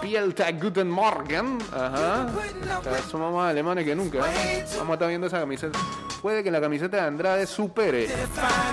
Pielta 0.00 0.52
Guten 0.52 0.88
Morgen. 0.88 1.58
Ajá. 1.72 2.28
Somos 3.10 3.34
más 3.34 3.50
alemanes 3.50 3.84
que 3.84 3.96
nunca. 3.96 4.18
¿eh? 4.18 4.64
Vamos 4.78 4.90
a 4.90 4.94
estar 4.94 5.08
viendo 5.08 5.26
esa 5.26 5.40
camiseta. 5.40 5.78
Puede 6.20 6.44
que 6.44 6.50
la 6.52 6.60
camiseta 6.60 6.98
de 6.98 7.02
Andrade 7.02 7.46
supere 7.48 8.08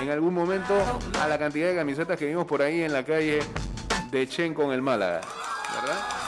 en 0.02 0.10
algún 0.12 0.36
momento 0.36 0.76
a 1.20 1.28
la 1.28 1.40
cantidad 1.40 1.70
de 1.70 1.76
camisetas 1.76 2.18
que 2.20 2.28
vimos 2.28 2.46
por 2.46 2.62
ahí 2.62 2.84
en 2.84 2.94
la 2.94 3.04
calle 3.04 3.40
de 4.12 4.28
Chen 4.28 4.54
con 4.54 4.72
el 4.72 4.84
Málaga. 4.84 5.22
¿Verdad? 5.82 6.19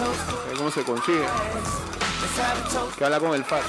¿Ve 0.00 0.56
¿Cómo 0.56 0.70
se 0.70 0.82
consigue? 0.82 1.26
Que 2.96 3.04
habla 3.04 3.20
con 3.20 3.34
el 3.34 3.44
fax. 3.44 3.66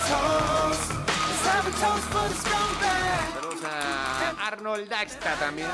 Saludos 3.33 3.63
a 3.65 4.47
Arnold 4.47 4.87
Daxta 4.87 5.35
también. 5.35 5.67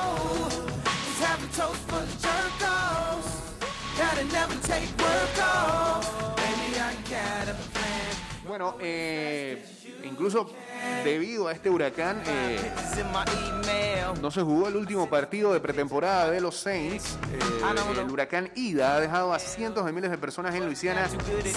Bueno, 8.48 8.76
eh, 8.80 9.64
incluso 10.04 10.50
debido 11.04 11.48
a 11.48 11.54
este 11.54 11.70
huracán, 11.70 12.22
eh, 12.28 12.60
no 14.22 14.32
se 14.32 14.42
jugó 14.42 14.68
el 14.68 14.76
último 14.76 15.10
partido 15.10 15.54
de 15.54 15.60
pretemporada 15.60 16.32
de 16.32 16.42
los 16.42 16.56
Saints. 16.58 17.18
Eh, 17.32 18.00
el 18.00 18.12
huracán 18.12 18.50
Ida 18.56 18.96
ha 18.96 19.00
dejado 19.00 19.34
a 19.34 19.40
cientos 19.40 19.86
de 19.86 19.92
miles 19.92 20.10
de 20.12 20.18
personas 20.18 20.56
en 20.56 20.66
Luisiana 20.66 21.08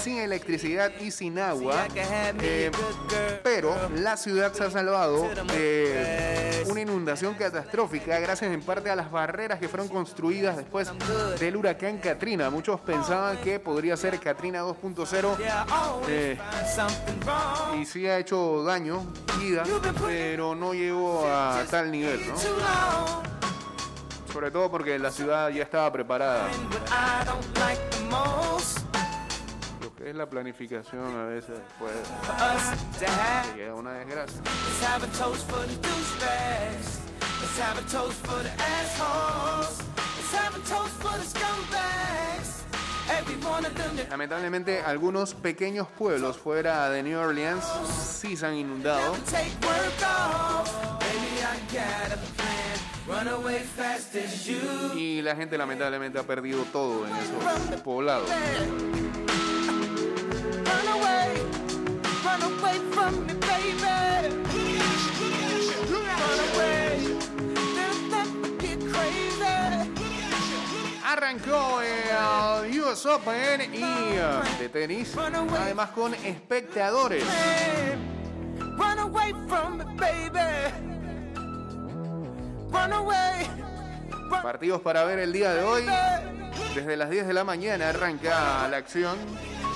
sin 0.03 0.19
electricidad 0.19 0.93
y 1.01 1.11
sin 1.11 1.38
agua. 1.38 1.87
Eh, 2.43 2.71
pero 3.43 3.75
la 3.97 4.16
ciudad 4.16 4.53
se 4.53 4.64
ha 4.64 4.71
salvado 4.71 5.29
de 5.47 6.64
una 6.69 6.81
inundación 6.81 7.35
catastrófica 7.35 8.19
gracias 8.19 8.53
en 8.53 8.62
parte 8.62 8.90
a 8.90 8.97
las 8.97 9.11
barreras 9.11 9.59
que 9.59 9.69
fueron 9.69 9.88
construidas 9.88 10.57
después 10.57 10.90
del 11.38 11.57
huracán 11.57 11.99
Katrina. 11.99 12.51
Muchos 12.51 12.81
pensaban 12.81 13.38
que 13.38 13.59
podría 13.59 13.97
ser 13.97 14.19
Katrina 14.21 14.62
2.0 14.62 15.37
eh, 16.09 16.38
y 17.81 17.85
sí 17.85 18.07
ha 18.07 18.19
hecho 18.19 18.62
daño, 18.64 19.07
Ida, 19.42 19.64
pero 20.06 20.54
no 20.54 20.74
llegó 20.74 21.26
a 21.26 21.64
tal 21.70 21.90
nivel, 21.90 22.20
¿no? 22.28 22.35
Sobre 24.33 24.50
todo 24.50 24.70
porque 24.70 24.98
la 24.98 25.11
ciudad 25.11 25.48
ya 25.50 25.62
estaba 25.62 25.90
preparada. 25.92 26.48
Lo 29.83 29.94
que 29.96 30.11
es 30.11 30.14
la 30.16 30.28
planificación 30.28 31.16
a 31.18 31.24
veces 31.24 31.59
puede 31.78 31.94
llega 33.56 33.74
una 33.74 33.92
desgracia. 33.92 34.40
Lamentablemente 44.09 44.81
algunos 44.81 45.35
pequeños 45.35 45.87
pueblos 45.88 46.37
fuera 46.37 46.88
de 46.90 47.03
New 47.03 47.18
Orleans 47.18 47.64
sí 48.20 48.37
se 48.37 48.46
han 48.46 48.55
inundado. 48.55 49.16
Y 54.94 55.23
la 55.23 55.37
gente 55.37 55.59
lamentablemente 55.59 56.18
ha 56.18 56.23
perdido 56.23 56.64
todo 56.64 57.07
en 57.07 57.12
esos 57.16 57.81
poblados. 57.83 58.29
Arrancó 71.40 71.81
el 71.83 72.81
US 72.81 73.07
Open 73.07 73.74
y 73.74 73.83
eh, 73.83 74.40
de 74.59 74.68
tenis, 74.68 75.14
además 75.16 75.90
con 75.90 76.14
espectadores. 76.14 77.24
Run 78.59 78.98
away 78.98 79.33
from 79.48 79.79
me, 79.79 79.85
baby. 79.96 80.72
Run 82.70 82.92
away. 82.92 83.46
Run 84.11 84.42
Partidos 84.42 84.81
para 84.83 85.05
ver 85.05 85.18
el 85.20 85.33
día 85.33 85.55
de 85.55 85.62
hoy. 85.62 85.87
Desde 86.74 86.96
las 86.96 87.11
10 87.11 87.26
de 87.26 87.33
la 87.33 87.44
mañana 87.44 87.88
arranca 87.88 88.68
la 88.68 88.76
acción. 88.76 89.16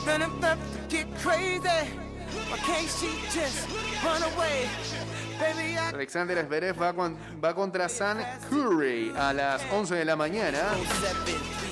Then 0.05 0.23
I'm 0.23 0.33
about 0.39 0.59
to 0.59 0.97
get 0.97 1.07
crazy. 1.23 1.61
Why 2.51 2.59
can't 2.59 2.89
she 2.89 3.09
just 3.31 3.69
run 4.05 4.23
away? 4.35 4.69
Alexander 5.95 6.45
Zverev 6.47 6.81
va, 6.81 6.93
con- 6.93 7.17
va 7.43 7.55
contra 7.55 7.89
San 7.89 8.19
Curry 8.51 9.13
a 9.17 9.33
las 9.33 9.63
11 9.73 9.95
de 9.95 10.05
la 10.05 10.17
mañana. 10.17 10.59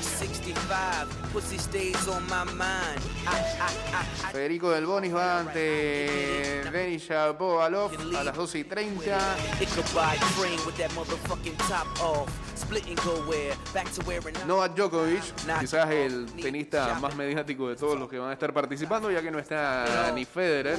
365, 0.03 1.33
pussy 1.33 1.59
stays 1.59 2.09
on 2.09 2.23
my 2.29 2.45
mind. 2.55 3.01
I, 3.27 3.39
I, 3.61 3.71
I, 3.95 4.33
Federico 4.33 4.71
Del 4.71 4.85
Bonis 4.85 5.13
va 5.15 5.41
ante 5.41 6.63
Denis 6.73 7.09
Shapovalov 7.09 7.93
a 8.17 8.25
las 8.25 8.37
12 8.37 8.59
y 8.59 8.65
30. 8.65 9.37
I 9.61 9.63
Ichabod 9.63 10.19
crane 10.37 10.61
with 10.67 10.77
that 10.77 10.91
motherfucking 10.93 11.57
top 11.69 11.87
off. 12.01 12.29
Split 12.57 12.87
and 12.87 12.97
go 13.05 13.15
where? 13.29 13.55
Back 13.73 13.91
to 13.93 14.03
where 14.03 14.21
and 14.27 14.47
Novak 14.47 14.75
Djokovic, 14.75 15.23
quizás 15.61 15.91
el 15.91 16.27
tenista 16.27 16.99
más 17.01 17.15
mediático 17.17 17.69
de 17.69 17.77
todos 17.77 17.99
los 17.99 18.09
que 18.09 18.19
van 18.19 18.31
a 18.31 18.33
estar 18.33 18.53
participando, 18.53 19.11
ya 19.11 19.23
que 19.23 19.31
no 19.31 19.39
está 19.39 20.13
ni 20.15 20.25
Federer, 20.25 20.79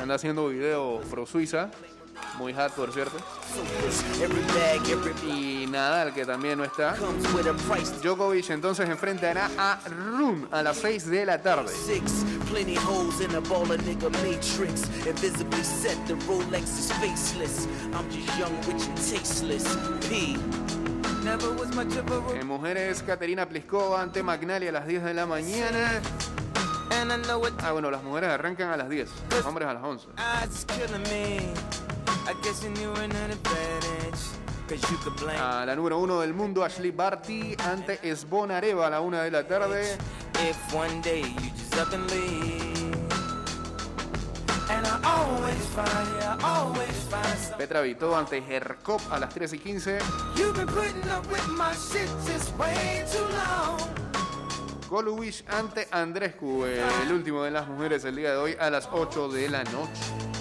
anda 0.00 0.14
haciendo 0.14 0.48
videos 0.48 1.04
pro 1.06 1.26
Suiza, 1.26 1.70
muy 2.38 2.52
hot 2.52 2.72
por 2.72 2.92
cierto, 2.92 3.16
y 5.26 5.66
Nadal 5.66 6.12
que 6.12 6.24
también 6.24 6.58
no 6.58 6.64
está. 6.64 6.94
Djokovic 8.02 8.50
entonces 8.50 8.88
enfrentará 8.88 9.50
a 9.58 9.80
Rune 9.88 10.46
a 10.50 10.62
las 10.62 10.76
6 10.78 11.06
de 11.10 11.26
la 11.26 11.40
tarde. 11.40 11.72
En 22.34 22.46
mujeres, 22.46 23.02
Caterina 23.02 23.48
Pliskova 23.48 24.02
ante 24.02 24.22
McNally 24.22 24.68
a 24.68 24.72
las 24.72 24.86
10 24.86 25.04
de 25.04 25.14
la 25.14 25.26
mañana. 25.26 26.00
Ah, 27.62 27.72
bueno, 27.72 27.90
las 27.90 28.02
mujeres 28.02 28.30
arrancan 28.30 28.70
a 28.70 28.76
las 28.76 28.88
10, 28.88 29.08
los 29.30 29.44
hombres 29.46 29.68
a 29.68 29.74
las 29.74 29.82
11. 29.82 30.06
A 35.38 35.66
la 35.66 35.76
número 35.76 35.98
1 35.98 36.20
del 36.20 36.32
mundo, 36.32 36.64
Ashley 36.64 36.90
Barty 36.90 37.54
ante 37.62 37.98
Svonareva 38.16 38.86
a 38.86 38.90
la 38.90 39.00
1 39.00 39.18
de 39.18 39.30
la 39.30 39.46
tarde. 39.46 39.98
Petra 47.58 47.80
Vito 47.82 48.16
ante 48.16 48.38
Hercop 48.38 49.00
a 49.10 49.18
las 49.18 49.34
3 49.34 49.52
y 49.52 49.58
15. 49.58 49.98
You've 50.36 50.54
been 50.54 50.66
putting 50.66 51.10
up 51.10 51.26
with 51.30 51.46
my 51.48 51.72
shit 51.74 52.08
just 52.26 52.56
way 52.58 53.04
too 53.12 53.26
long. 53.34 53.78
Golubish 54.88 55.44
ante 55.48 55.88
Andrescu, 55.90 56.64
eh, 56.64 56.82
el 57.02 57.12
último 57.12 57.42
de 57.42 57.50
las 57.50 57.68
mujeres 57.68 58.04
el 58.04 58.16
día 58.16 58.30
de 58.30 58.36
hoy 58.36 58.56
a 58.58 58.70
las 58.70 58.88
8 58.92 59.28
de 59.28 59.48
la 59.48 59.64
noche. 59.64 60.33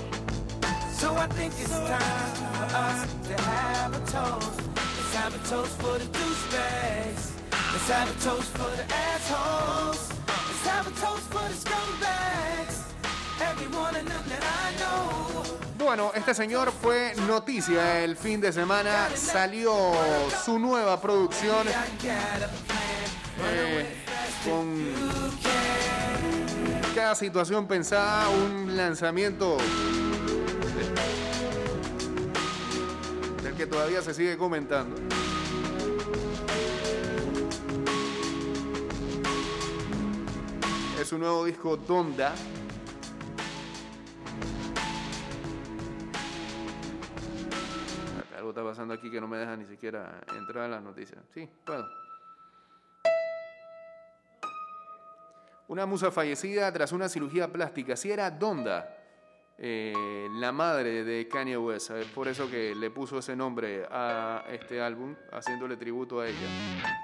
So 1.03 1.13
I 1.17 1.27
think 1.27 1.51
it's 1.59 1.69
time 1.69 2.33
for 2.55 2.67
us 2.77 2.99
to 3.27 3.41
have 3.41 3.93
a 3.93 3.99
toast. 4.09 4.61
Let's 4.73 5.15
have 5.15 5.35
a 5.35 5.49
toast 5.49 5.81
for 5.81 5.99
the 5.99 6.05
douchebags. 6.05 7.23
Let's 7.73 7.89
have 7.89 8.09
a 8.09 8.17
toast 8.23 8.49
for 8.57 8.71
the 8.77 8.85
assholes. 9.11 10.09
Let's 10.47 10.65
have 10.67 10.87
a 10.87 10.91
toast 10.91 11.25
for 11.33 11.43
the 11.49 11.55
scumbags. 11.55 12.79
Bueno, 15.77 16.11
este 16.15 16.33
señor 16.33 16.71
fue 16.71 17.13
noticia 17.27 17.99
el 18.01 18.15
fin 18.15 18.39
de 18.39 18.53
semana. 18.53 19.09
Salió 19.13 19.73
su 20.45 20.57
nueva 20.57 21.01
producción 21.01 21.67
eh, 23.43 23.85
con 24.45 24.93
cada 26.95 27.13
situación 27.15 27.67
pensada, 27.67 28.29
un 28.29 28.77
lanzamiento 28.77 29.57
que 33.63 33.67
todavía 33.67 34.01
se 34.01 34.13
sigue 34.13 34.37
comentando. 34.37 34.93
Es 40.99 41.13
un 41.13 41.21
nuevo 41.21 41.45
disco 41.45 41.77
Donda. 41.77 42.35
Algo 48.35 48.49
está 48.49 48.63
pasando 48.65 48.93
aquí 48.93 49.09
que 49.09 49.21
no 49.21 49.29
me 49.29 49.37
deja 49.37 49.55
ni 49.55 49.65
siquiera 49.65 50.19
entrar 50.37 50.65
a 50.65 50.67
las 50.67 50.83
noticias. 50.83 51.21
Sí, 51.33 51.49
bueno. 51.65 51.85
Una 55.69 55.85
musa 55.85 56.11
fallecida 56.11 56.69
tras 56.73 56.91
una 56.91 57.07
cirugía 57.07 57.47
plástica. 57.47 57.95
Si 57.95 58.11
era 58.11 58.29
Donda, 58.29 59.02
eh, 59.57 60.27
la 60.33 60.51
madre 60.51 61.03
de 61.03 61.27
Kanye 61.27 61.57
West. 61.57 61.91
Es 61.91 62.07
por 62.07 62.27
eso 62.27 62.49
que 62.49 62.75
le 62.75 62.89
puso 62.89 63.19
ese 63.19 63.35
nombre 63.35 63.85
a 63.89 64.45
este 64.49 64.81
álbum, 64.81 65.15
haciéndole 65.31 65.77
tributo 65.77 66.19
a 66.19 66.27
ella. 66.27 66.99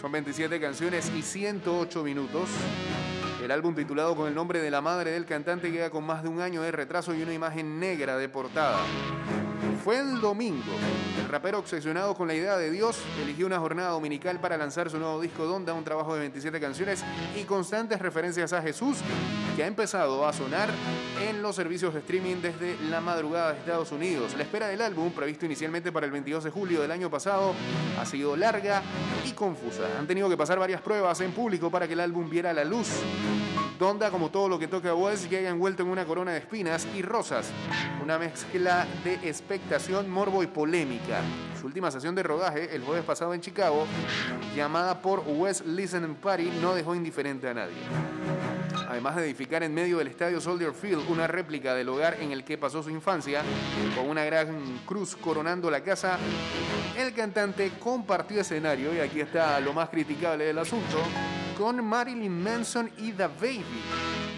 Son 0.00 0.12
27 0.12 0.60
canciones 0.60 1.10
y 1.16 1.22
108 1.22 2.04
minutos. 2.04 2.50
El 3.42 3.50
álbum 3.50 3.74
titulado 3.74 4.14
con 4.16 4.28
el 4.28 4.34
nombre 4.34 4.60
de 4.60 4.70
la 4.70 4.80
madre 4.80 5.12
del 5.12 5.24
cantante 5.24 5.72
queda 5.72 5.90
con 5.90 6.04
más 6.04 6.22
de 6.22 6.28
un 6.28 6.40
año 6.40 6.62
de 6.62 6.72
retraso 6.72 7.14
y 7.14 7.22
una 7.22 7.32
imagen 7.32 7.78
negra 7.78 8.16
de 8.16 8.28
portada. 8.28 8.78
Fue 9.82 9.98
el 9.98 10.20
domingo. 10.20 10.72
El 11.20 11.28
rapero 11.28 11.58
obsesionado 11.58 12.14
con 12.14 12.28
la 12.28 12.34
idea 12.34 12.56
de 12.56 12.70
Dios 12.70 12.98
eligió 13.22 13.46
una 13.46 13.58
jornada 13.58 13.90
dominical 13.90 14.40
para 14.40 14.56
lanzar 14.56 14.90
su 14.90 14.98
nuevo 14.98 15.20
disco 15.20 15.44
Donda, 15.44 15.74
un 15.74 15.84
trabajo 15.84 16.14
de 16.14 16.20
27 16.20 16.60
canciones 16.60 17.04
y 17.36 17.44
constantes 17.44 18.00
referencias 18.00 18.52
a 18.52 18.62
Jesús 18.62 18.98
que 19.54 19.64
ha 19.64 19.66
empezado 19.66 20.26
a 20.26 20.32
sonar 20.32 20.70
en 21.26 21.42
los 21.42 21.56
servicios 21.56 21.94
de 21.94 22.00
streaming 22.00 22.36
desde 22.42 22.76
la 22.90 23.00
madrugada 23.00 23.52
de 23.52 23.58
Estados 23.60 23.92
Unidos. 23.92 24.34
La 24.36 24.42
espera 24.42 24.68
del 24.68 24.82
álbum, 24.82 25.12
previsto 25.12 25.46
inicialmente 25.46 25.92
para 25.92 26.06
el 26.06 26.12
22 26.12 26.44
de 26.44 26.50
julio 26.50 26.82
del 26.82 26.90
año 26.90 27.10
pasado, 27.10 27.54
ha 27.98 28.04
sido 28.04 28.36
larga 28.36 28.82
y 29.24 29.32
confusa. 29.32 29.82
Han 29.98 30.06
tenido 30.06 30.28
que 30.28 30.36
pasar 30.36 30.58
varias 30.58 30.80
pruebas 30.80 31.20
en 31.20 31.32
público 31.32 31.70
para 31.70 31.86
que 31.86 31.94
el 31.94 32.00
álbum 32.00 32.28
viera 32.28 32.52
la 32.52 32.64
luz. 32.64 32.88
Donda, 33.78 34.10
como 34.10 34.30
todo 34.30 34.48
lo 34.48 34.58
que 34.58 34.68
toca 34.68 34.90
a 34.90 34.94
West, 34.94 35.28
llega 35.28 35.50
envuelto 35.50 35.82
en 35.82 35.90
una 35.90 36.06
corona 36.06 36.32
de 36.32 36.38
espinas 36.38 36.86
y 36.94 37.02
rosas. 37.02 37.50
Una 38.02 38.18
mezcla 38.18 38.86
de 39.04 39.14
expectación, 39.28 40.08
morbo 40.08 40.42
y 40.42 40.46
polémica. 40.46 41.20
Su 41.60 41.66
última 41.66 41.90
sesión 41.90 42.14
de 42.14 42.22
rodaje, 42.22 42.74
el 42.74 42.82
jueves 42.82 43.04
pasado 43.04 43.34
en 43.34 43.40
Chicago, 43.42 43.86
llamada 44.54 45.02
por 45.02 45.24
West 45.26 45.66
Listening 45.66 46.14
Party, 46.14 46.50
no 46.62 46.74
dejó 46.74 46.94
indiferente 46.94 47.48
a 47.48 47.54
nadie. 47.54 48.55
Además 48.96 49.16
de 49.16 49.26
edificar 49.26 49.62
en 49.62 49.74
medio 49.74 49.98
del 49.98 50.08
estadio 50.08 50.40
Soldier 50.40 50.72
Field 50.72 51.10
una 51.10 51.26
réplica 51.26 51.74
del 51.74 51.90
hogar 51.90 52.16
en 52.18 52.32
el 52.32 52.44
que 52.44 52.56
pasó 52.56 52.82
su 52.82 52.88
infancia, 52.88 53.42
con 53.94 54.08
una 54.08 54.24
gran 54.24 54.78
cruz 54.86 55.14
coronando 55.16 55.70
la 55.70 55.82
casa, 55.82 56.18
el 56.96 57.12
cantante 57.12 57.72
compartió 57.78 58.40
escenario, 58.40 58.94
y 58.94 59.00
aquí 59.00 59.20
está 59.20 59.60
lo 59.60 59.74
más 59.74 59.90
criticable 59.90 60.46
del 60.46 60.56
asunto, 60.56 60.96
con 61.58 61.84
Marilyn 61.84 62.42
Manson 62.42 62.90
y 62.96 63.12
The 63.12 63.26
Baby, 63.26 63.82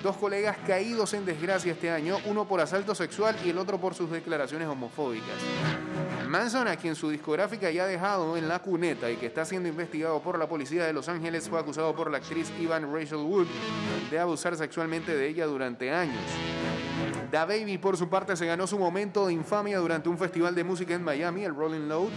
dos 0.02 0.16
colegas 0.16 0.56
caídos 0.66 1.14
en 1.14 1.24
desgracia 1.24 1.70
este 1.70 1.92
año, 1.92 2.16
uno 2.24 2.48
por 2.48 2.60
asalto 2.60 2.96
sexual 2.96 3.36
y 3.44 3.50
el 3.50 3.58
otro 3.58 3.78
por 3.78 3.94
sus 3.94 4.10
declaraciones 4.10 4.66
homofóbicas. 4.66 5.36
Manson, 6.28 6.68
a 6.68 6.76
quien 6.76 6.94
su 6.94 7.08
discográfica 7.08 7.70
ya 7.70 7.84
ha 7.84 7.86
dejado 7.86 8.36
en 8.36 8.48
la 8.48 8.58
cuneta 8.58 9.10
y 9.10 9.16
que 9.16 9.26
está 9.26 9.44
siendo 9.44 9.68
investigado 9.68 10.20
por 10.20 10.38
la 10.38 10.46
policía 10.46 10.84
de 10.84 10.92
Los 10.92 11.08
Ángeles, 11.08 11.48
fue 11.48 11.58
acusado 11.58 11.94
por 11.94 12.10
la 12.10 12.18
actriz 12.18 12.52
Ivan 12.60 12.92
Rachel 12.92 13.18
Wood 13.18 13.46
de 14.10 14.18
abusar 14.18 14.54
sexualmente 14.56 15.16
de 15.16 15.26
ella 15.26 15.46
durante 15.46 15.90
años. 15.90 16.20
Da 17.30 17.46
Baby, 17.46 17.78
por 17.78 17.96
su 17.96 18.08
parte, 18.08 18.36
se 18.36 18.46
ganó 18.46 18.66
su 18.66 18.78
momento 18.78 19.26
de 19.26 19.32
infamia 19.32 19.78
durante 19.78 20.08
un 20.08 20.18
festival 20.18 20.54
de 20.54 20.64
música 20.64 20.94
en 20.94 21.02
Miami, 21.02 21.44
el 21.44 21.54
Rolling 21.54 21.88
Loud, 21.88 22.10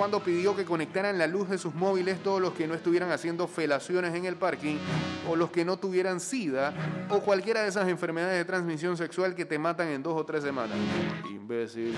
cuando 0.00 0.24
pidió 0.24 0.56
que 0.56 0.64
conectaran 0.64 1.18
la 1.18 1.26
luz 1.26 1.50
de 1.50 1.58
sus 1.58 1.74
móviles 1.74 2.22
todos 2.22 2.40
los 2.40 2.54
que 2.54 2.66
no 2.66 2.72
estuvieran 2.72 3.12
haciendo 3.12 3.46
felaciones 3.46 4.14
en 4.14 4.24
el 4.24 4.34
parking 4.34 4.78
o 5.28 5.36
los 5.36 5.50
que 5.50 5.62
no 5.62 5.78
tuvieran 5.78 6.20
SIDA 6.20 6.72
o 7.10 7.20
cualquiera 7.20 7.60
de 7.64 7.68
esas 7.68 7.86
enfermedades 7.86 8.38
de 8.38 8.46
transmisión 8.46 8.96
sexual 8.96 9.34
que 9.34 9.44
te 9.44 9.58
matan 9.58 9.88
en 9.88 10.02
dos 10.02 10.14
o 10.16 10.24
tres 10.24 10.42
semanas. 10.42 10.78
Imbécil. 11.28 11.94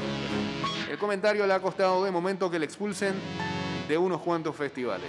El 0.91 0.99
comentario 0.99 1.47
le 1.47 1.53
ha 1.53 1.61
costado 1.61 2.03
de 2.03 2.11
momento 2.11 2.51
que 2.51 2.59
le 2.59 2.65
expulsen 2.65 3.15
de 3.87 3.97
unos 3.97 4.21
cuantos 4.21 4.57
festivales. 4.57 5.07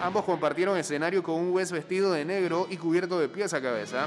Ambos 0.00 0.24
compartieron 0.24 0.78
escenario 0.78 1.24
con 1.24 1.34
un 1.34 1.50
West 1.50 1.72
vestido 1.72 2.12
de 2.12 2.24
negro 2.24 2.68
y 2.70 2.76
cubierto 2.76 3.18
de 3.18 3.28
pies 3.28 3.54
a 3.54 3.60
cabeza. 3.60 4.06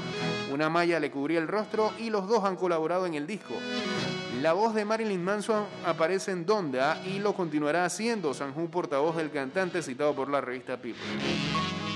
Una 0.50 0.70
malla 0.70 0.98
le 0.98 1.10
cubría 1.10 1.40
el 1.40 1.46
rostro 1.46 1.92
y 1.98 2.08
los 2.08 2.26
dos 2.26 2.42
han 2.44 2.56
colaborado 2.56 3.04
en 3.04 3.12
el 3.12 3.26
disco. 3.26 3.52
La 4.44 4.52
voz 4.52 4.74
de 4.74 4.84
Marilyn 4.84 5.24
Manson 5.24 5.64
aparece 5.86 6.30
en 6.30 6.44
Donda 6.44 7.00
y 7.06 7.18
lo 7.18 7.32
continuará 7.32 7.86
haciendo 7.86 8.34
Sanju, 8.34 8.68
portavoz 8.68 9.16
del 9.16 9.30
cantante 9.30 9.80
citado 9.80 10.14
por 10.14 10.28
la 10.28 10.42
revista 10.42 10.76
People. 10.76 11.00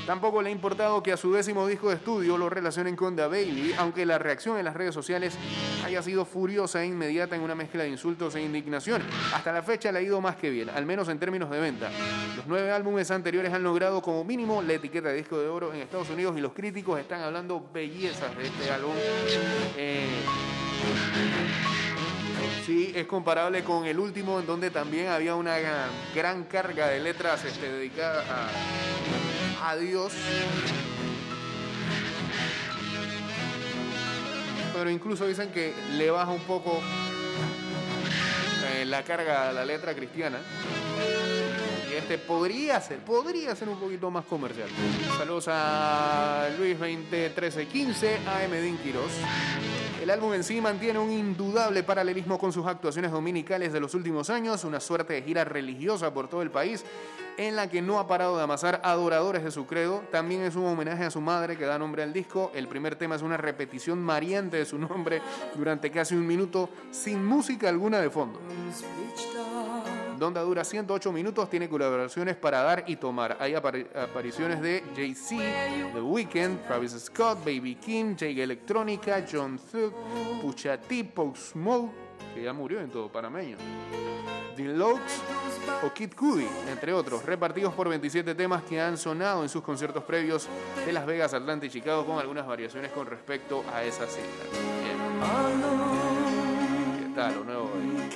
Tampoco 0.07 0.41
le 0.41 0.49
ha 0.49 0.53
importado 0.53 1.03
que 1.03 1.13
a 1.13 1.19
su 1.19 1.31
décimo 1.31 1.67
disco 1.67 1.91
de 1.91 1.97
estudio 1.97 2.39
lo 2.39 2.49
relacionen 2.49 2.97
con 2.97 3.15
The 3.15 3.27
Baby, 3.27 3.75
aunque 3.77 4.07
la 4.07 4.19
reacción 4.19 4.57
en 4.57 4.65
las 4.65 4.73
redes 4.73 4.95
sociales 4.95 5.37
haya 5.85 6.03
sido 6.03 6.25
furiosa 6.25 6.83
e 6.83 6.87
inmediata 6.87 7.37
en 7.37 7.43
una 7.43 7.55
mezcla 7.55 7.83
de 7.83 7.91
insultos 7.91 8.35
e 8.35 8.41
indignación. 8.41 9.03
Hasta 9.35 9.53
la 9.53 9.63
fecha 9.63 9.93
le 9.93 9.99
ha 9.99 10.03
ido 10.03 10.19
más 10.23 10.37
que 10.37 10.49
bien, 10.49 10.71
al 10.71 10.87
menos 10.87 11.11
en 11.11 11.19
términos 11.19 11.51
de 11.51 11.61
venta. 11.61 11.91
Los 12.35 12.47
nueve 12.47 12.73
álbumes 12.73 13.11
anteriores 13.11 13.53
han 13.53 13.63
logrado 13.63 14.01
como 14.01 14.25
mínimo 14.25 14.63
la 14.63 14.73
etiqueta 14.73 15.11
de 15.11 15.17
disco 15.17 15.39
de 15.39 15.49
oro 15.49 15.75
en 15.75 15.83
Estados 15.83 16.09
Unidos 16.09 16.35
y 16.39 16.41
los 16.41 16.55
críticos 16.55 16.99
están 16.99 17.21
hablando 17.21 17.69
bellezas 17.75 18.35
de 18.39 18.47
este 18.47 18.71
álbum. 18.71 18.95
Eh, 19.77 20.09
Sí, 22.65 22.93
es 22.95 23.07
comparable 23.07 23.65
con 23.65 23.87
el 23.87 23.99
último, 23.99 24.41
en 24.41 24.47
donde 24.47 24.71
también 24.71 25.09
había 25.09 25.35
una 25.35 25.57
gran, 26.15 26.45
carga 26.45 26.89
de 26.89 27.01
letras 27.01 27.45
este, 27.45 27.71
dedicadas 27.71 28.25
a, 28.29 29.71
a 29.71 29.77
Dios. 29.77 30.13
Pero 34.75 34.91
incluso 34.91 35.27
dicen 35.27 35.51
que 35.51 35.75
le 35.97 36.11
baja 36.11 36.31
un 36.31 36.43
poco 36.43 36.81
eh, 38.75 38.85
la 38.85 39.03
carga 39.03 39.49
a 39.49 39.53
la 39.53 39.65
letra 39.65 39.95
cristiana. 39.95 40.39
Este 41.99 42.17
podría 42.17 42.81
ser, 42.81 43.01
podría 43.01 43.57
ser 43.57 43.69
un 43.69 43.77
poquito 43.77 44.09
más 44.09 44.25
comercial. 44.25 44.69
Saludos 45.19 45.47
a 45.49 46.49
Luis 46.57 46.79
201315, 46.79 48.19
a 48.25 48.47
Medín 48.49 48.79
Quiroz. 48.79 49.11
El 50.01 50.09
álbum 50.09 50.33
en 50.33 50.45
sí 50.45 50.61
mantiene 50.61 51.01
un 51.01 51.11
indudable 51.11 51.83
paralelismo 51.83 52.39
con 52.39 52.53
sus 52.53 52.65
actuaciones 52.67 53.11
dominicales 53.11 53.73
de 53.73 53.81
los 53.81 53.95
últimos 53.95 54.31
años, 54.31 54.63
una 54.63 54.79
suerte 54.79 55.15
de 55.15 55.23
gira 55.23 55.43
religiosa 55.43 56.15
por 56.15 56.29
todo 56.29 56.43
el 56.43 56.53
país, 56.53 56.85
en 57.37 57.57
la 57.57 57.69
que 57.69 57.83
no 57.83 57.99
ha 57.99 58.07
parado 58.07 58.37
de 58.37 58.45
amasar 58.45 58.81
adoradores 58.85 59.43
de 59.43 59.51
su 59.51 59.67
credo. 59.67 60.05
También 60.13 60.43
es 60.43 60.55
un 60.55 60.67
homenaje 60.67 61.05
a 61.05 61.11
su 61.11 61.21
madre 61.21 61.57
que 61.57 61.65
da 61.65 61.81
nombre 61.81 62.05
al 62.05 62.13
disco. 62.13 62.53
El 62.55 62.69
primer 62.69 62.95
tema 62.95 63.17
es 63.17 63.23
una 63.23 63.37
repetición 63.37 64.01
mariante 64.01 64.57
de 64.57 64.67
su 64.67 64.79
nombre 64.79 65.21
durante 65.57 65.91
casi 65.91 66.15
un 66.15 66.29
minuto, 66.29 66.71
sin 66.93 67.25
música 67.25 67.69
alguna 67.69 67.99
de 67.99 68.09
fondo. 68.09 68.41
Donda 70.19 70.41
dura 70.43 70.65
108 70.65 71.13
minutos, 71.13 71.49
tiene 71.49 71.69
colaboraciones 71.69 72.37
para 72.37 72.63
dar 72.63 72.85
y 72.87 72.97
tomar. 72.97 73.37
Hay 73.41 73.53
apari- 73.53 73.87
apariciones 73.97 74.61
de 74.61 74.83
Jay-Z, 74.97 75.43
The 75.95 76.01
Weeknd, 76.01 76.67
Travis 76.67 76.93
Scott, 76.99 77.39
Baby 77.45 77.77
Kim, 77.77 78.17
Jake 78.17 78.43
Electronica, 78.43 79.25
John 79.31 79.59
Thug, 79.59 79.93
Pusha 80.43 80.77
T, 80.81 81.05
Post 81.05 81.53
Smoke, 81.53 81.93
que 82.35 82.43
ya 82.43 82.53
murió 82.53 82.81
en 82.81 82.91
todo 82.91 83.11
panameño. 83.11 83.57
Dean 84.57 84.77
Laux 84.77 85.01
o 85.85 85.93
Kid 85.95 86.15
Cudi, 86.15 86.49
entre 86.69 86.93
otros, 86.93 87.25
repartidos 87.25 87.73
por 87.75 87.89
27 87.89 88.35
temas 88.35 88.65
que 88.65 88.81
han 88.81 88.99
sonado 88.99 89.45
en 89.45 89.49
sus 89.49 89.63
conciertos 89.63 90.03
previos 90.03 90.49
de 90.85 90.93
Las 90.93 91.07
Vegas, 91.07 91.33
Atlanta 91.33 91.67
y 91.67 91.71
Chicago, 91.71 92.05
con 92.05 92.19
algunas 92.19 92.45
variaciones 92.45 92.91
con 92.91 93.07
respecto 93.07 93.63
a 93.73 93.85
esa 93.85 94.05
cita. 94.07 94.27
Bien. 94.83 94.99
¿Qué 96.99 97.15
tal 97.15 97.35
lo 97.37 97.45
nuevo 97.45 97.71
de 97.79 98.09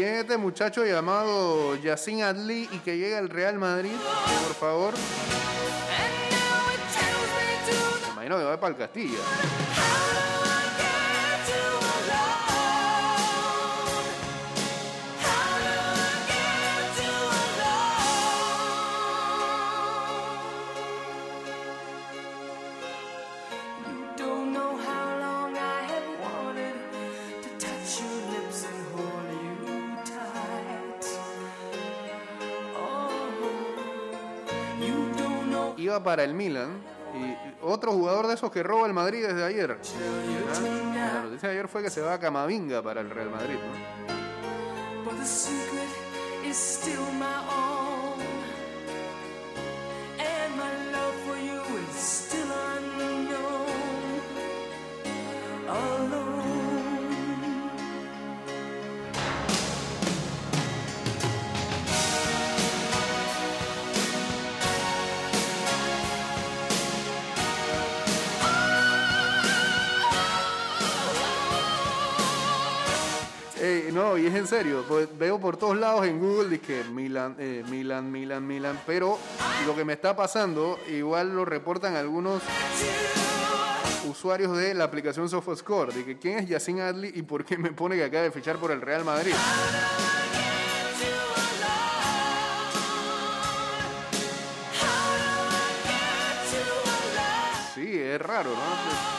¿Quién 0.00 0.14
es 0.14 0.20
este 0.20 0.38
muchacho 0.38 0.82
llamado 0.82 1.76
Yacine 1.76 2.22
Adli 2.22 2.66
y 2.72 2.78
que 2.78 2.96
llega 2.96 3.18
al 3.18 3.28
Real 3.28 3.58
Madrid? 3.58 3.92
Por 4.46 4.54
favor. 4.54 4.94
Me 8.06 8.12
imagino 8.14 8.38
que 8.38 8.44
va 8.44 8.58
para 8.58 8.72
el 8.72 8.78
Castilla. 8.78 9.18
Para 35.98 36.22
el 36.22 36.34
Milan 36.34 36.80
y 37.14 37.36
otro 37.64 37.92
jugador 37.92 38.28
de 38.28 38.34
esos 38.34 38.50
que 38.52 38.62
roba 38.62 38.86
el 38.86 38.92
Madrid 38.92 39.26
desde 39.26 39.44
ayer. 39.44 39.78
¿Ah? 39.80 41.14
La 41.14 41.22
noticia 41.22 41.48
de 41.48 41.54
ayer 41.56 41.68
fue 41.68 41.82
que 41.82 41.90
se 41.90 42.00
va 42.00 42.14
a 42.14 42.20
Camavinga 42.20 42.82
para 42.82 43.00
el 43.00 43.10
Real 43.10 43.30
Madrid. 43.30 43.56
¿no? 43.56 44.10
No, 73.92 74.18
y 74.18 74.26
es 74.26 74.34
en 74.34 74.46
serio, 74.46 74.84
pues 74.86 75.08
veo 75.18 75.38
por 75.38 75.56
todos 75.56 75.76
lados 75.76 76.06
en 76.06 76.18
Google 76.18 76.58
que 76.60 76.84
Milan, 76.84 77.36
eh, 77.38 77.64
Milan, 77.68 78.10
Milan, 78.10 78.46
Milan, 78.46 78.80
pero 78.86 79.18
lo 79.66 79.74
que 79.74 79.84
me 79.84 79.94
está 79.94 80.14
pasando, 80.14 80.78
igual 80.88 81.34
lo 81.34 81.44
reportan 81.44 81.96
algunos 81.96 82.42
usuarios 84.08 84.56
de 84.56 84.74
la 84.74 84.84
aplicación 84.84 85.28
SofaScore, 85.28 85.94
de 85.94 86.04
que 86.04 86.18
quién 86.18 86.38
es 86.38 86.48
Yacine 86.48 86.82
Adli 86.82 87.12
y 87.14 87.22
por 87.22 87.44
qué 87.44 87.56
me 87.58 87.72
pone 87.72 87.96
que 87.96 88.04
acaba 88.04 88.24
de 88.24 88.30
fichar 88.30 88.56
por 88.58 88.70
el 88.70 88.80
Real 88.80 89.04
Madrid. 89.04 89.32
Sí, 97.74 97.98
es 97.98 98.20
raro, 98.20 98.50
¿no? 98.50 99.10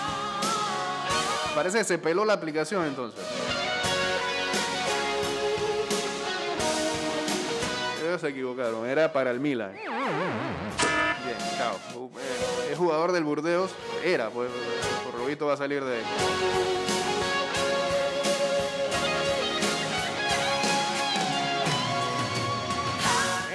Parece 1.55 1.79
que 1.79 1.83
se 1.83 1.97
peló 1.97 2.23
la 2.25 2.33
aplicación 2.33 2.85
entonces. 2.85 3.21
Se 8.19 8.27
equivocaron, 8.27 8.85
era 8.85 9.11
para 9.11 9.31
el 9.31 9.39
Milan. 9.39 9.71
Bien, 9.73 11.37
chao. 11.57 11.79
Es 12.69 12.77
jugador 12.77 13.13
del 13.13 13.23
Burdeos, 13.23 13.71
era, 14.03 14.29
pues 14.29 14.51
por 15.03 15.19
lo 15.19 15.25
va 15.47 15.53
a 15.53 15.57
salir 15.57 15.83
de 15.83 15.97
ahí. 15.97 16.03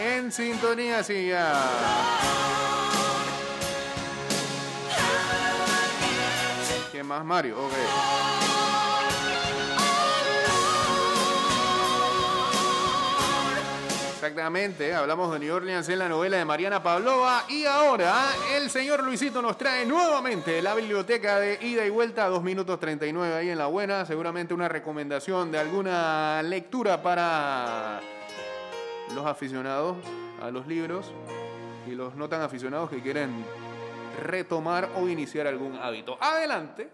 En 0.00 0.32
sintonía, 0.32 1.04
sí, 1.04 1.28
ya. 1.28 1.52
¿Quién 6.90 7.06
más, 7.06 7.24
Mario? 7.24 7.58
Ok. 7.58 7.72
Exactamente, 14.16 14.94
hablamos 14.94 15.30
de 15.30 15.38
New 15.40 15.54
Orleans 15.54 15.86
en 15.90 15.98
la 15.98 16.08
novela 16.08 16.38
de 16.38 16.44
Mariana 16.46 16.82
Pavlova 16.82 17.44
y 17.50 17.66
ahora 17.66 18.14
el 18.54 18.70
señor 18.70 19.04
Luisito 19.04 19.42
nos 19.42 19.58
trae 19.58 19.84
nuevamente 19.84 20.62
la 20.62 20.74
biblioteca 20.74 21.38
de 21.38 21.58
ida 21.60 21.84
y 21.84 21.90
vuelta, 21.90 22.26
2 22.26 22.42
minutos 22.42 22.80
39 22.80 23.34
ahí 23.34 23.50
en 23.50 23.58
la 23.58 23.66
buena, 23.66 24.06
seguramente 24.06 24.54
una 24.54 24.68
recomendación 24.68 25.52
de 25.52 25.58
alguna 25.58 26.42
lectura 26.42 27.02
para 27.02 28.00
los 29.14 29.26
aficionados 29.26 29.98
a 30.40 30.50
los 30.50 30.66
libros 30.66 31.12
y 31.86 31.90
los 31.90 32.14
no 32.16 32.26
tan 32.26 32.40
aficionados 32.40 32.88
que 32.88 33.02
quieren 33.02 33.44
retomar 34.24 34.88
o 34.96 35.06
iniciar 35.06 35.46
algún 35.46 35.76
hábito. 35.76 36.16
Adelante. 36.22 36.88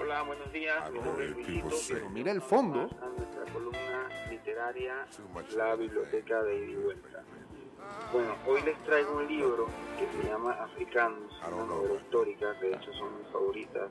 Hola, 0.00 0.22
buenos 0.22 0.50
días. 0.54 0.90
Luisito. 0.90 1.68
Pero 1.90 2.08
mira 2.08 2.32
el 2.32 2.40
fondo. 2.40 2.88
A 3.02 3.18
nuestra 3.18 3.44
columna 3.52 3.89
literaria, 4.30 5.06
La 5.56 5.74
Biblioteca 5.74 6.42
de 6.42 6.56
Ida 6.56 6.70
y 6.70 6.76
Vuelta. 6.76 7.24
Bueno, 8.12 8.34
hoy 8.46 8.62
les 8.62 8.78
traigo 8.84 9.16
un 9.16 9.26
libro 9.26 9.66
que 9.98 10.06
se 10.16 10.28
llama 10.28 10.52
Africanos, 10.52 11.32
una 11.52 11.64
novela 11.64 11.94
histórica, 11.94 12.58
que 12.60 12.68
de 12.68 12.76
hecho 12.76 12.92
son 12.92 13.18
mis 13.18 13.28
favoritas, 13.32 13.90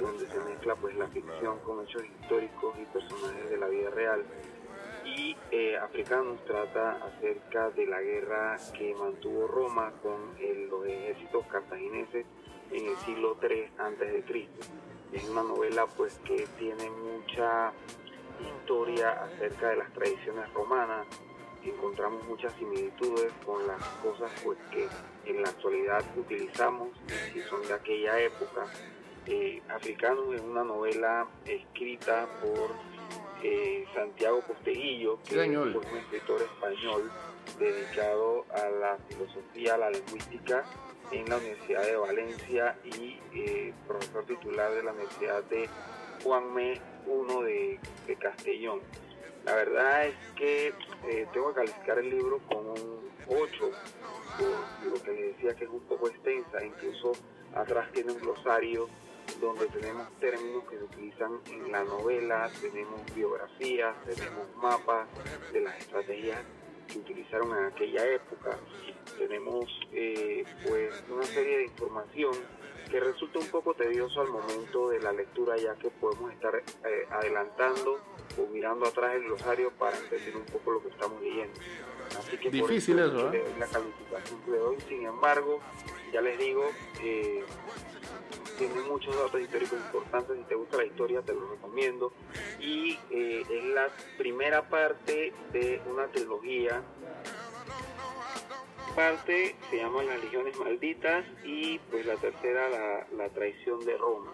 donde 0.00 0.26
se 0.26 0.40
mezcla 0.40 0.74
pues 0.74 0.96
la 0.96 1.06
ficción 1.08 1.58
con 1.60 1.84
hechos 1.84 2.02
históricos 2.04 2.76
y 2.80 2.84
personajes 2.86 3.50
de 3.50 3.56
la 3.56 3.68
vida 3.68 3.90
real. 3.90 4.24
Y 5.04 5.36
eh, 5.52 5.76
Africanos 5.78 6.44
trata 6.44 6.98
acerca 7.04 7.70
de 7.70 7.86
la 7.86 8.00
guerra 8.00 8.56
que 8.76 8.94
mantuvo 8.94 9.46
Roma 9.46 9.92
con 10.02 10.34
los 10.68 10.86
ejércitos 10.86 11.46
cartagineses 11.46 12.26
en 12.70 12.86
el 12.86 12.96
siglo 12.98 13.36
III 13.40 14.22
Cristo. 14.26 14.66
Es 15.12 15.26
una 15.28 15.42
novela 15.42 15.86
pues 15.96 16.20
que 16.24 16.46
tiene 16.58 16.90
mucha 16.90 17.72
historia 18.40 19.10
acerca 19.24 19.70
de 19.70 19.76
las 19.76 19.92
tradiciones 19.92 20.52
romanas. 20.52 21.06
Encontramos 21.64 22.24
muchas 22.24 22.52
similitudes 22.54 23.32
con 23.44 23.66
las 23.66 23.82
cosas 24.02 24.30
pues 24.44 24.58
que 24.70 24.88
en 25.26 25.42
la 25.42 25.48
actualidad 25.48 26.04
utilizamos 26.16 26.88
y 27.34 27.40
son 27.40 27.66
de 27.66 27.74
aquella 27.74 28.18
época. 28.20 28.66
Eh, 29.26 29.62
Africanos 29.68 30.34
es 30.34 30.40
una 30.40 30.64
novela 30.64 31.26
escrita 31.44 32.26
por 32.40 32.74
eh, 33.42 33.84
Santiago 33.94 34.40
Posteguillo, 34.40 35.18
que 35.22 35.34
Señor. 35.34 35.72
fue 35.72 35.92
un 35.92 35.98
escritor 35.98 36.40
español 36.42 37.10
dedicado 37.58 38.46
a 38.54 38.68
la 38.70 38.98
filosofía, 39.08 39.74
a 39.74 39.78
la 39.78 39.90
lingüística 39.90 40.64
en 41.12 41.28
la 41.28 41.36
Universidad 41.36 41.82
de 41.82 41.96
Valencia 41.96 42.76
y 42.84 43.18
eh, 43.32 43.72
profesor 43.86 44.24
titular 44.24 44.72
de 44.72 44.82
la 44.82 44.92
Universidad 44.92 45.42
de 45.44 45.68
Juanme 46.22 46.74
I 47.06 47.44
de, 47.44 47.80
de 48.06 48.16
Castellón. 48.16 48.80
La 49.44 49.54
verdad 49.54 50.06
es 50.06 50.14
que 50.36 50.74
eh, 51.06 51.26
tengo 51.32 51.48
que 51.48 51.54
calificar 51.54 51.98
el 51.98 52.10
libro 52.10 52.38
con 52.48 52.66
un 52.66 53.10
8, 53.28 53.70
por 54.38 54.92
lo 54.92 55.02
que 55.02 55.12
les 55.12 55.36
decía 55.36 55.54
que 55.54 55.64
es 55.64 55.70
un 55.70 55.80
poco 55.80 56.08
extensa, 56.08 56.64
incluso 56.64 57.12
atrás 57.54 57.90
tiene 57.92 58.12
un 58.12 58.20
glosario 58.20 58.88
donde 59.40 59.66
tenemos 59.66 60.08
términos 60.20 60.64
que 60.68 60.78
se 60.78 60.84
utilizan 60.84 61.40
en 61.50 61.70
la 61.70 61.84
novela, 61.84 62.50
tenemos 62.60 63.00
biografías, 63.14 63.94
tenemos 64.04 64.46
mapas 64.56 65.06
de 65.52 65.60
las 65.60 65.78
estrategias 65.78 66.38
que 66.88 66.98
utilizaron 66.98 67.56
en 67.56 67.64
aquella 67.66 68.04
época, 68.06 68.58
tenemos 69.16 69.64
eh, 69.92 70.44
pues 70.66 71.04
una 71.10 71.24
serie 71.24 71.58
de 71.58 71.64
información 71.64 72.34
que 72.90 73.00
resulta 73.00 73.38
un 73.38 73.48
poco 73.48 73.74
tedioso 73.74 74.20
al 74.20 74.28
momento 74.28 74.88
de 74.88 75.00
la 75.00 75.12
lectura 75.12 75.56
ya 75.56 75.74
que 75.74 75.90
podemos 75.90 76.32
estar 76.32 76.56
eh, 76.56 77.06
adelantando 77.10 77.98
o 78.38 78.46
mirando 78.46 78.86
atrás 78.86 79.14
el 79.14 79.24
glosario 79.24 79.70
para 79.72 79.96
entender 79.98 80.36
un 80.36 80.44
poco 80.44 80.72
lo 80.72 80.82
que 80.82 80.88
estamos 80.88 81.20
leyendo. 81.20 81.60
Así 82.18 82.38
que 82.38 82.50
por 82.50 82.70
Difícil 82.70 82.98
eso, 82.98 83.28
¿eh? 83.28 83.32
le 83.32 83.38
doy 83.40 83.58
la 83.58 83.66
calificación 83.66 84.42
que 84.42 84.50
le 84.50 84.58
doy. 84.58 84.76
Sin 84.88 85.04
embargo, 85.04 85.60
ya 86.12 86.22
les 86.22 86.38
digo, 86.38 86.64
eh, 87.02 87.44
tiene 88.58 88.80
muchos 88.82 89.16
datos 89.16 89.40
históricos 89.40 89.78
importantes. 89.78 90.36
Si 90.36 90.44
te 90.44 90.54
gusta 90.54 90.76
la 90.78 90.84
historia, 90.84 91.22
te 91.22 91.34
lo 91.34 91.50
recomiendo. 91.50 92.12
Y 92.60 92.98
eh, 93.10 93.42
es 93.48 93.64
la 93.74 93.88
primera 94.16 94.68
parte 94.68 95.32
de 95.52 95.80
una 95.90 96.06
trilogía 96.08 96.82
parte 98.98 99.54
se 99.70 99.76
llama 99.76 100.02
Las 100.02 100.20
Legiones 100.24 100.58
Malditas 100.58 101.24
y 101.44 101.78
pues 101.90 102.04
la 102.04 102.16
tercera 102.16 102.68
La, 102.68 103.06
la 103.16 103.28
Traición 103.28 103.78
de 103.84 103.96
Roma. 103.96 104.32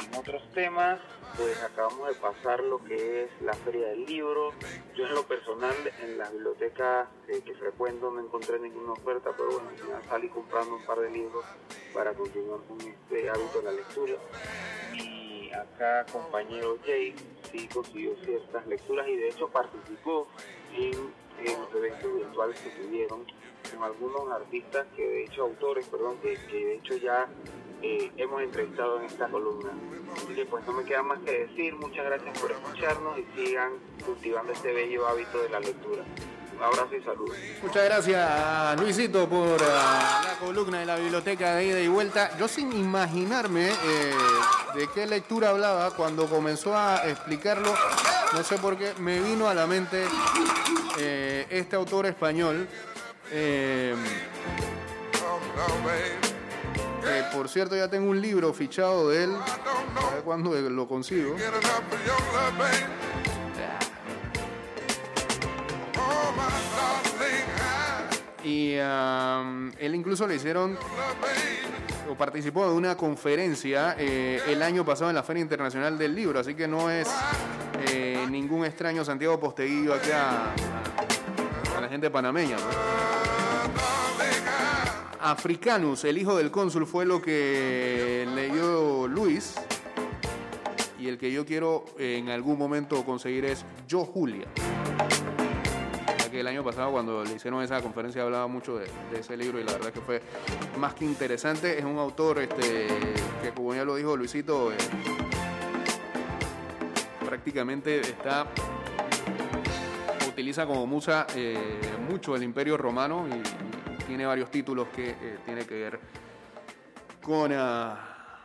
En 0.00 0.18
otros 0.18 0.42
temas, 0.54 0.98
pues 1.36 1.62
acabamos 1.62 2.08
de 2.08 2.14
pasar 2.14 2.62
lo 2.62 2.82
que 2.84 3.24
es 3.24 3.30
la 3.42 3.52
Feria 3.52 3.88
del 3.88 4.06
Libro. 4.06 4.52
Yo 4.96 5.06
en 5.06 5.14
lo 5.14 5.24
personal 5.24 5.74
en 6.02 6.16
la 6.16 6.30
biblioteca 6.30 7.08
eh, 7.28 7.42
que 7.44 7.54
frecuento 7.54 8.10
no 8.10 8.20
encontré 8.20 8.58
ninguna 8.58 8.92
oferta, 8.92 9.30
pero 9.36 9.50
bueno, 9.50 9.70
ya 9.76 10.08
salí 10.08 10.28
comprando 10.28 10.76
un 10.76 10.84
par 10.86 11.00
de 11.00 11.10
libros 11.10 11.44
para 11.92 12.14
continuar 12.14 12.60
con 12.66 12.80
este 12.80 13.28
hábito 13.28 13.58
de 13.58 13.64
la 13.64 13.72
lectura. 13.72 14.14
Y 14.94 15.52
acá 15.52 16.06
compañero 16.10 16.78
Jay 16.86 17.14
sí 17.50 17.68
consiguió 17.68 18.16
ciertas 18.24 18.66
lecturas 18.66 19.06
y 19.06 19.16
de 19.16 19.28
hecho 19.28 19.48
participó 19.48 20.28
en, 20.72 20.94
en 21.44 21.60
los 21.60 21.74
eventos 21.74 22.14
virtuales 22.14 22.58
que 22.60 22.70
tuvieron 22.70 23.26
con 23.70 23.82
algunos 23.82 24.30
artistas 24.30 24.86
que 24.96 25.06
de 25.06 25.24
hecho 25.24 25.42
autores, 25.42 25.86
perdón, 25.88 26.16
que 26.22 26.36
de 26.48 26.74
hecho 26.76 26.96
ya 26.96 27.28
eh, 27.82 28.10
hemos 28.16 28.42
entrevistado 28.42 28.98
en 29.00 29.06
esta 29.06 29.28
columna. 29.28 29.70
Que 30.34 30.44
pues 30.46 30.66
no 30.66 30.72
me 30.72 30.84
queda 30.84 31.02
más 31.02 31.18
que 31.20 31.46
decir, 31.46 31.74
muchas 31.76 32.04
gracias 32.04 32.38
por 32.38 32.50
escucharnos 32.50 33.18
y 33.18 33.24
sigan 33.36 33.72
cultivando 34.04 34.52
este 34.52 34.72
bello 34.72 35.06
hábito 35.06 35.42
de 35.42 35.48
la 35.48 35.60
lectura. 35.60 36.04
Un 36.56 36.64
abrazo 36.64 36.94
y 36.94 37.02
saludos. 37.02 37.36
Muchas 37.62 37.84
gracias, 37.84 38.80
Luisito, 38.80 39.26
por 39.28 39.58
ah, 39.62 40.22
la 40.24 40.46
columna 40.46 40.80
de 40.80 40.86
la 40.86 40.96
biblioteca 40.96 41.54
de 41.54 41.64
ida 41.64 41.80
y 41.80 41.88
vuelta. 41.88 42.36
Yo 42.38 42.48
sin 42.48 42.70
imaginarme 42.72 43.68
eh, 43.70 44.12
de 44.74 44.88
qué 44.88 45.06
lectura 45.06 45.50
hablaba 45.50 45.90
cuando 45.96 46.26
comenzó 46.26 46.76
a 46.76 47.08
explicarlo, 47.08 47.72
no 48.34 48.42
sé 48.42 48.58
por 48.58 48.76
qué, 48.76 48.92
me 48.98 49.20
vino 49.20 49.48
a 49.48 49.54
la 49.54 49.66
mente 49.66 50.04
eh, 50.98 51.46
este 51.48 51.76
autor 51.76 52.06
español. 52.06 52.68
eh, 53.32 53.94
que, 57.02 57.36
por 57.36 57.48
cierto, 57.48 57.76
ya 57.76 57.88
tengo 57.88 58.10
un 58.10 58.20
libro 58.20 58.52
fichado 58.52 59.08
de 59.08 59.24
él. 59.24 59.34
A 59.34 60.14
ver 60.14 60.22
cuándo 60.24 60.54
lo 60.54 60.88
consigo. 60.88 61.36
Y 68.44 68.72
él 68.74 69.94
incluso 69.94 70.26
le 70.26 70.36
hicieron 70.36 70.78
o 72.10 72.14
participó 72.14 72.66
de 72.68 72.74
una 72.74 72.96
conferencia 72.96 73.94
eh, 73.98 74.40
el 74.48 74.62
año 74.62 74.84
pasado 74.84 75.10
en 75.10 75.16
la 75.16 75.22
Feria 75.22 75.42
Internacional 75.42 75.96
del 75.96 76.14
Libro, 76.14 76.40
así 76.40 76.54
que 76.54 76.66
no 76.66 76.90
es 76.90 77.08
eh, 77.88 78.26
ningún 78.28 78.64
extraño 78.64 79.04
Santiago 79.04 79.38
Posteguillo 79.38 79.94
acá 79.94 80.52
a, 81.74 81.78
a 81.78 81.80
la 81.80 81.88
gente 81.88 82.10
panameña. 82.10 82.56
¿no? 82.56 83.09
Africanus, 85.22 86.04
el 86.04 86.18
hijo 86.18 86.36
del 86.36 86.50
cónsul, 86.50 86.86
fue 86.86 87.04
lo 87.04 87.20
que 87.20 88.26
leyó 88.34 89.06
Luis. 89.06 89.54
Y 90.98 91.08
el 91.08 91.18
que 91.18 91.30
yo 91.32 91.46
quiero 91.46 91.84
en 91.98 92.28
algún 92.28 92.58
momento 92.58 93.04
conseguir 93.04 93.44
es 93.44 93.64
Yo 93.86 94.04
Julia. 94.04 94.46
Ya 96.18 96.30
que 96.30 96.40
el 96.40 96.46
año 96.46 96.62
pasado 96.62 96.92
cuando 96.92 97.24
le 97.24 97.34
hicieron 97.34 97.62
esa 97.62 97.80
conferencia 97.80 98.22
hablaba 98.22 98.46
mucho 98.46 98.78
de, 98.78 98.90
ese 99.18 99.36
libro 99.36 99.60
y 99.60 99.64
la 99.64 99.72
verdad 99.72 99.92
que 99.92 100.00
fue 100.00 100.22
más 100.78 100.94
que 100.94 101.04
interesante. 101.04 101.78
Es 101.78 101.84
un 101.84 101.98
autor 101.98 102.40
este, 102.40 102.86
que 103.42 103.50
como 103.54 103.74
ya 103.74 103.84
lo 103.84 103.96
dijo 103.96 104.16
Luisito, 104.16 104.72
eh, 104.72 104.76
prácticamente 107.24 108.00
está 108.00 108.46
utiliza 110.28 110.66
como 110.66 110.86
musa 110.86 111.26
eh, 111.34 111.80
mucho 112.08 112.34
el 112.34 112.42
imperio 112.42 112.76
romano 112.76 113.26
tiene 114.10 114.26
varios 114.26 114.50
títulos 114.50 114.88
que 114.88 115.10
eh, 115.10 115.38
tiene 115.44 115.64
que 115.64 115.74
ver 115.74 116.00
con 117.22 117.52
ah, 117.54 118.40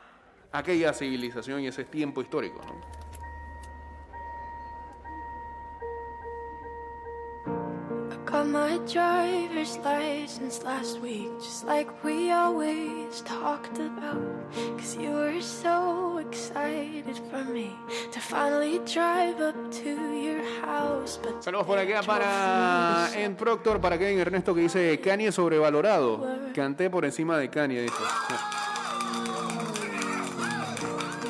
aquella 0.51 0.93
civilización 0.93 1.61
y 1.61 1.67
ese 1.67 1.85
tiempo 1.85 2.21
histórico. 2.21 2.61
Got 8.35 8.47
my 8.47 8.77
driver's 8.79 9.77
license 9.77 10.61
last 10.61 10.99
week, 10.99 11.31
just 11.39 11.63
like 11.65 11.87
we 12.03 12.31
always 12.31 13.21
talked 13.21 13.79
about. 13.79 14.19
Cause 14.77 14.97
you 14.97 15.11
were 15.11 15.39
so 15.39 16.17
excited 16.17 17.15
for 17.31 17.45
me 17.45 17.71
to 18.11 18.19
finally 18.19 18.81
drive 18.83 19.39
up 19.39 19.55
to 19.79 19.89
your 20.11 20.43
house. 20.65 21.17
But 21.23 21.43
Saludos 21.45 21.65
por 21.65 21.79
acá 21.79 22.01
para 22.05 23.09
en 23.15 23.37
Proctor, 23.37 23.79
para 23.79 23.97
Kevin 23.97 24.19
Ernesto 24.19 24.53
que 24.53 24.63
dice 24.63 24.99
Kanye 24.99 25.31
sobrevalorado. 25.31 26.19
Canté 26.53 26.89
por 26.89 27.05
encima 27.05 27.37
de 27.37 27.49
Kanye, 27.49 27.83
dice. 27.83 28.03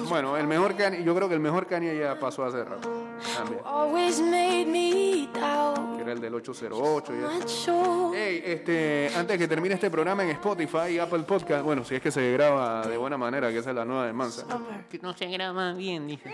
Bueno, 0.10 0.38
el 0.38 0.48
mejor 0.48 0.76
Kanye, 0.76 1.04
yo 1.04 1.14
creo 1.14 1.30
que 1.30 1.36
el 1.36 1.40
mejor 1.42 1.68
Kanye 1.68 1.96
ya 2.00 2.18
pasó 2.20 2.44
hace 2.44 2.64
rato. 2.64 3.05
También. 3.36 3.62
always 3.66 4.20
made 4.22 4.66
me 4.66 5.28
doubt. 5.34 5.96
Que 5.98 6.02
era 6.04 6.14
el 6.14 6.22
del 6.22 6.36
808 6.36 7.14
y 7.14 7.44
eso. 7.44 8.12
Hey, 8.16 8.42
este, 8.46 9.12
antes 9.16 9.38
que 9.38 9.48
termine 9.48 9.76
este 9.76 9.90
programa 9.90 10.24
en 10.24 10.30
Spotify 10.32 10.92
y 10.92 11.00
Apple 11.00 11.24
Podcast, 11.24 11.64
bueno, 11.64 11.84
si 11.84 11.96
es 11.96 12.02
que 12.02 12.12
se 12.12 12.32
graba 12.32 12.86
de 12.88 12.98
buena 12.98 13.18
manera, 13.18 13.50
que 13.52 13.60
esa 13.60 13.72
es 13.72 13.76
la 13.76 13.86
nueva 13.86 14.08
de 14.08 14.14
Mansa. 14.14 14.46
Summer. 14.50 14.86
No 15.02 15.14
se 15.14 15.28
graba 15.28 15.74
bien, 15.74 16.08
dice. 16.08 16.34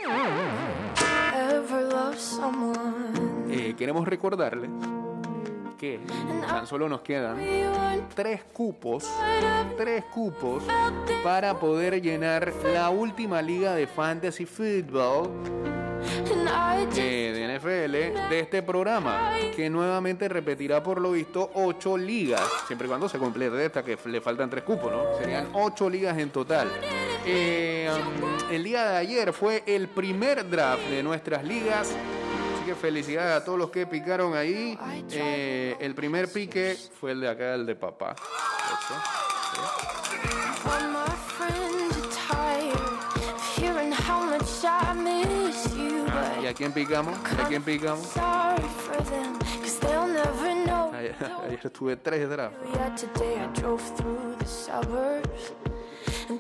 Ever 1.33 1.83
love 1.83 2.17
someone? 2.17 3.41
Eh, 3.49 3.75
queremos 3.77 4.07
recordarles 4.07 4.69
que 5.77 5.99
tan 6.47 6.67
solo 6.67 6.87
nos 6.87 7.01
quedan 7.01 7.37
tres 8.13 8.43
cupos, 8.53 9.09
tres 9.77 10.03
cupos 10.13 10.63
para 11.23 11.59
poder 11.59 11.99
llenar 12.01 12.53
la 12.71 12.91
última 12.91 13.41
liga 13.41 13.73
de 13.73 13.87
fantasy 13.87 14.45
football 14.45 15.31
eh, 16.97 17.31
de 17.33 17.57
NFL 17.57 18.29
de 18.29 18.39
este 18.39 18.63
programa, 18.63 19.31
que 19.55 19.69
nuevamente 19.69 20.27
repetirá 20.27 20.81
por 20.81 20.99
lo 20.99 21.11
visto 21.11 21.51
ocho 21.53 21.97
ligas, 21.97 22.41
siempre 22.67 22.87
y 22.87 22.89
cuando 22.89 23.07
se 23.07 23.17
complete 23.17 23.65
esta, 23.65 23.83
que 23.83 23.97
le 24.05 24.21
faltan 24.21 24.49
tres 24.49 24.63
cupos, 24.63 24.91
¿no? 24.91 25.17
Serían 25.17 25.49
ocho 25.53 25.89
ligas 25.89 26.17
en 26.17 26.29
total. 26.29 26.69
Eh, 27.25 27.89
um, 27.91 28.51
el 28.51 28.63
día 28.63 28.89
de 28.89 28.97
ayer 28.97 29.33
fue 29.33 29.63
el 29.65 29.87
primer 29.87 30.49
draft 30.49 30.83
de 30.89 31.03
nuestras 31.03 31.43
ligas. 31.43 31.89
Así 32.55 32.65
que 32.65 32.75
felicidades 32.75 33.41
a 33.41 33.45
todos 33.45 33.57
los 33.57 33.69
que 33.69 33.85
picaron 33.85 34.35
ahí. 34.35 34.77
Eh, 35.11 35.75
el 35.79 35.95
primer 35.95 36.31
pique 36.31 36.77
fue 36.99 37.11
el 37.11 37.21
de 37.21 37.29
acá, 37.29 37.55
el 37.55 37.65
de 37.65 37.75
papá. 37.75 38.15
A 46.51 46.53
quién 46.53 46.73
picamos? 46.73 47.17
¿A 47.39 47.47
quién 47.47 47.63
picamos? 47.63 48.11
Ayer, 50.93 51.15
ayer 51.45 51.69
tuve 51.69 51.95
tres 51.95 52.29
drafts. 52.29 52.57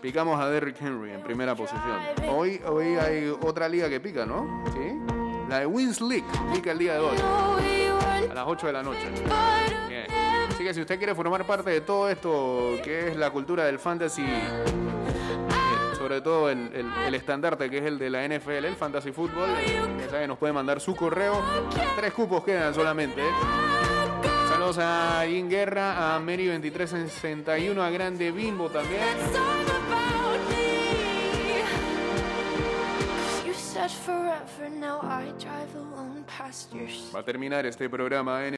Picamos 0.01 0.39
a 0.39 0.49
Derrick 0.49 0.81
Henry 0.81 1.11
en 1.11 1.21
primera 1.21 1.55
posición. 1.55 1.97
Hoy, 2.29 2.61
hoy 2.65 2.95
hay 2.95 3.33
otra 3.41 3.69
liga 3.69 3.89
que 3.89 3.99
pica, 3.99 4.25
¿no? 4.25 4.63
Sí. 4.73 4.97
La 5.49 5.59
de 5.59 5.65
Wins 5.65 6.01
League 6.01 6.25
pica 6.53 6.71
el 6.71 6.77
día 6.77 6.93
de 6.93 6.99
hoy, 6.99 7.17
a 8.29 8.33
las 8.33 8.45
8 8.47 8.67
de 8.67 8.73
la 8.73 8.83
noche. 8.83 9.09
Bien. 9.87 10.05
Así 10.49 10.63
que 10.63 10.73
si 10.73 10.81
usted 10.81 10.97
quiere 10.97 11.15
formar 11.15 11.45
parte 11.45 11.69
de 11.69 11.81
todo 11.81 12.09
esto 12.09 12.77
que 12.83 13.09
es 13.09 13.15
la 13.15 13.31
cultura 13.31 13.65
del 13.65 13.79
fantasy, 13.79 14.25
sobre 16.11 16.21
todo 16.23 16.49
el, 16.49 16.69
el- 16.75 16.91
el 17.07 17.15
estandarte 17.15 17.69
que 17.69 17.77
es 17.77 17.85
el 17.85 17.97
de 17.97 18.09
la 18.09 18.27
NFL, 18.27 18.65
el 18.65 18.75
fantasy 18.75 19.13
fútbol, 19.13 19.47
ya 19.97 20.09
sabe, 20.09 20.27
nos 20.27 20.37
puede 20.37 20.51
mandar 20.51 20.81
su 20.81 20.93
correo. 20.93 21.41
Tres 21.95 22.11
cupos 22.11 22.43
quedan 22.43 22.73
solamente. 22.75 23.21
¿eh? 23.21 23.31
Saludos 24.49 24.77
a 24.81 25.23
Jim 25.25 25.47
Guerra, 25.47 26.13
a 26.13 26.19
Mary 26.19 26.47
2361, 26.47 27.81
a 27.81 27.89
Grande 27.91 28.29
Bimbo 28.33 28.69
también. 28.69 29.01
Va 37.15 37.19
a 37.19 37.23
terminar 37.23 37.65
este 37.65 37.89
programa 37.89 38.45
en 38.45 38.49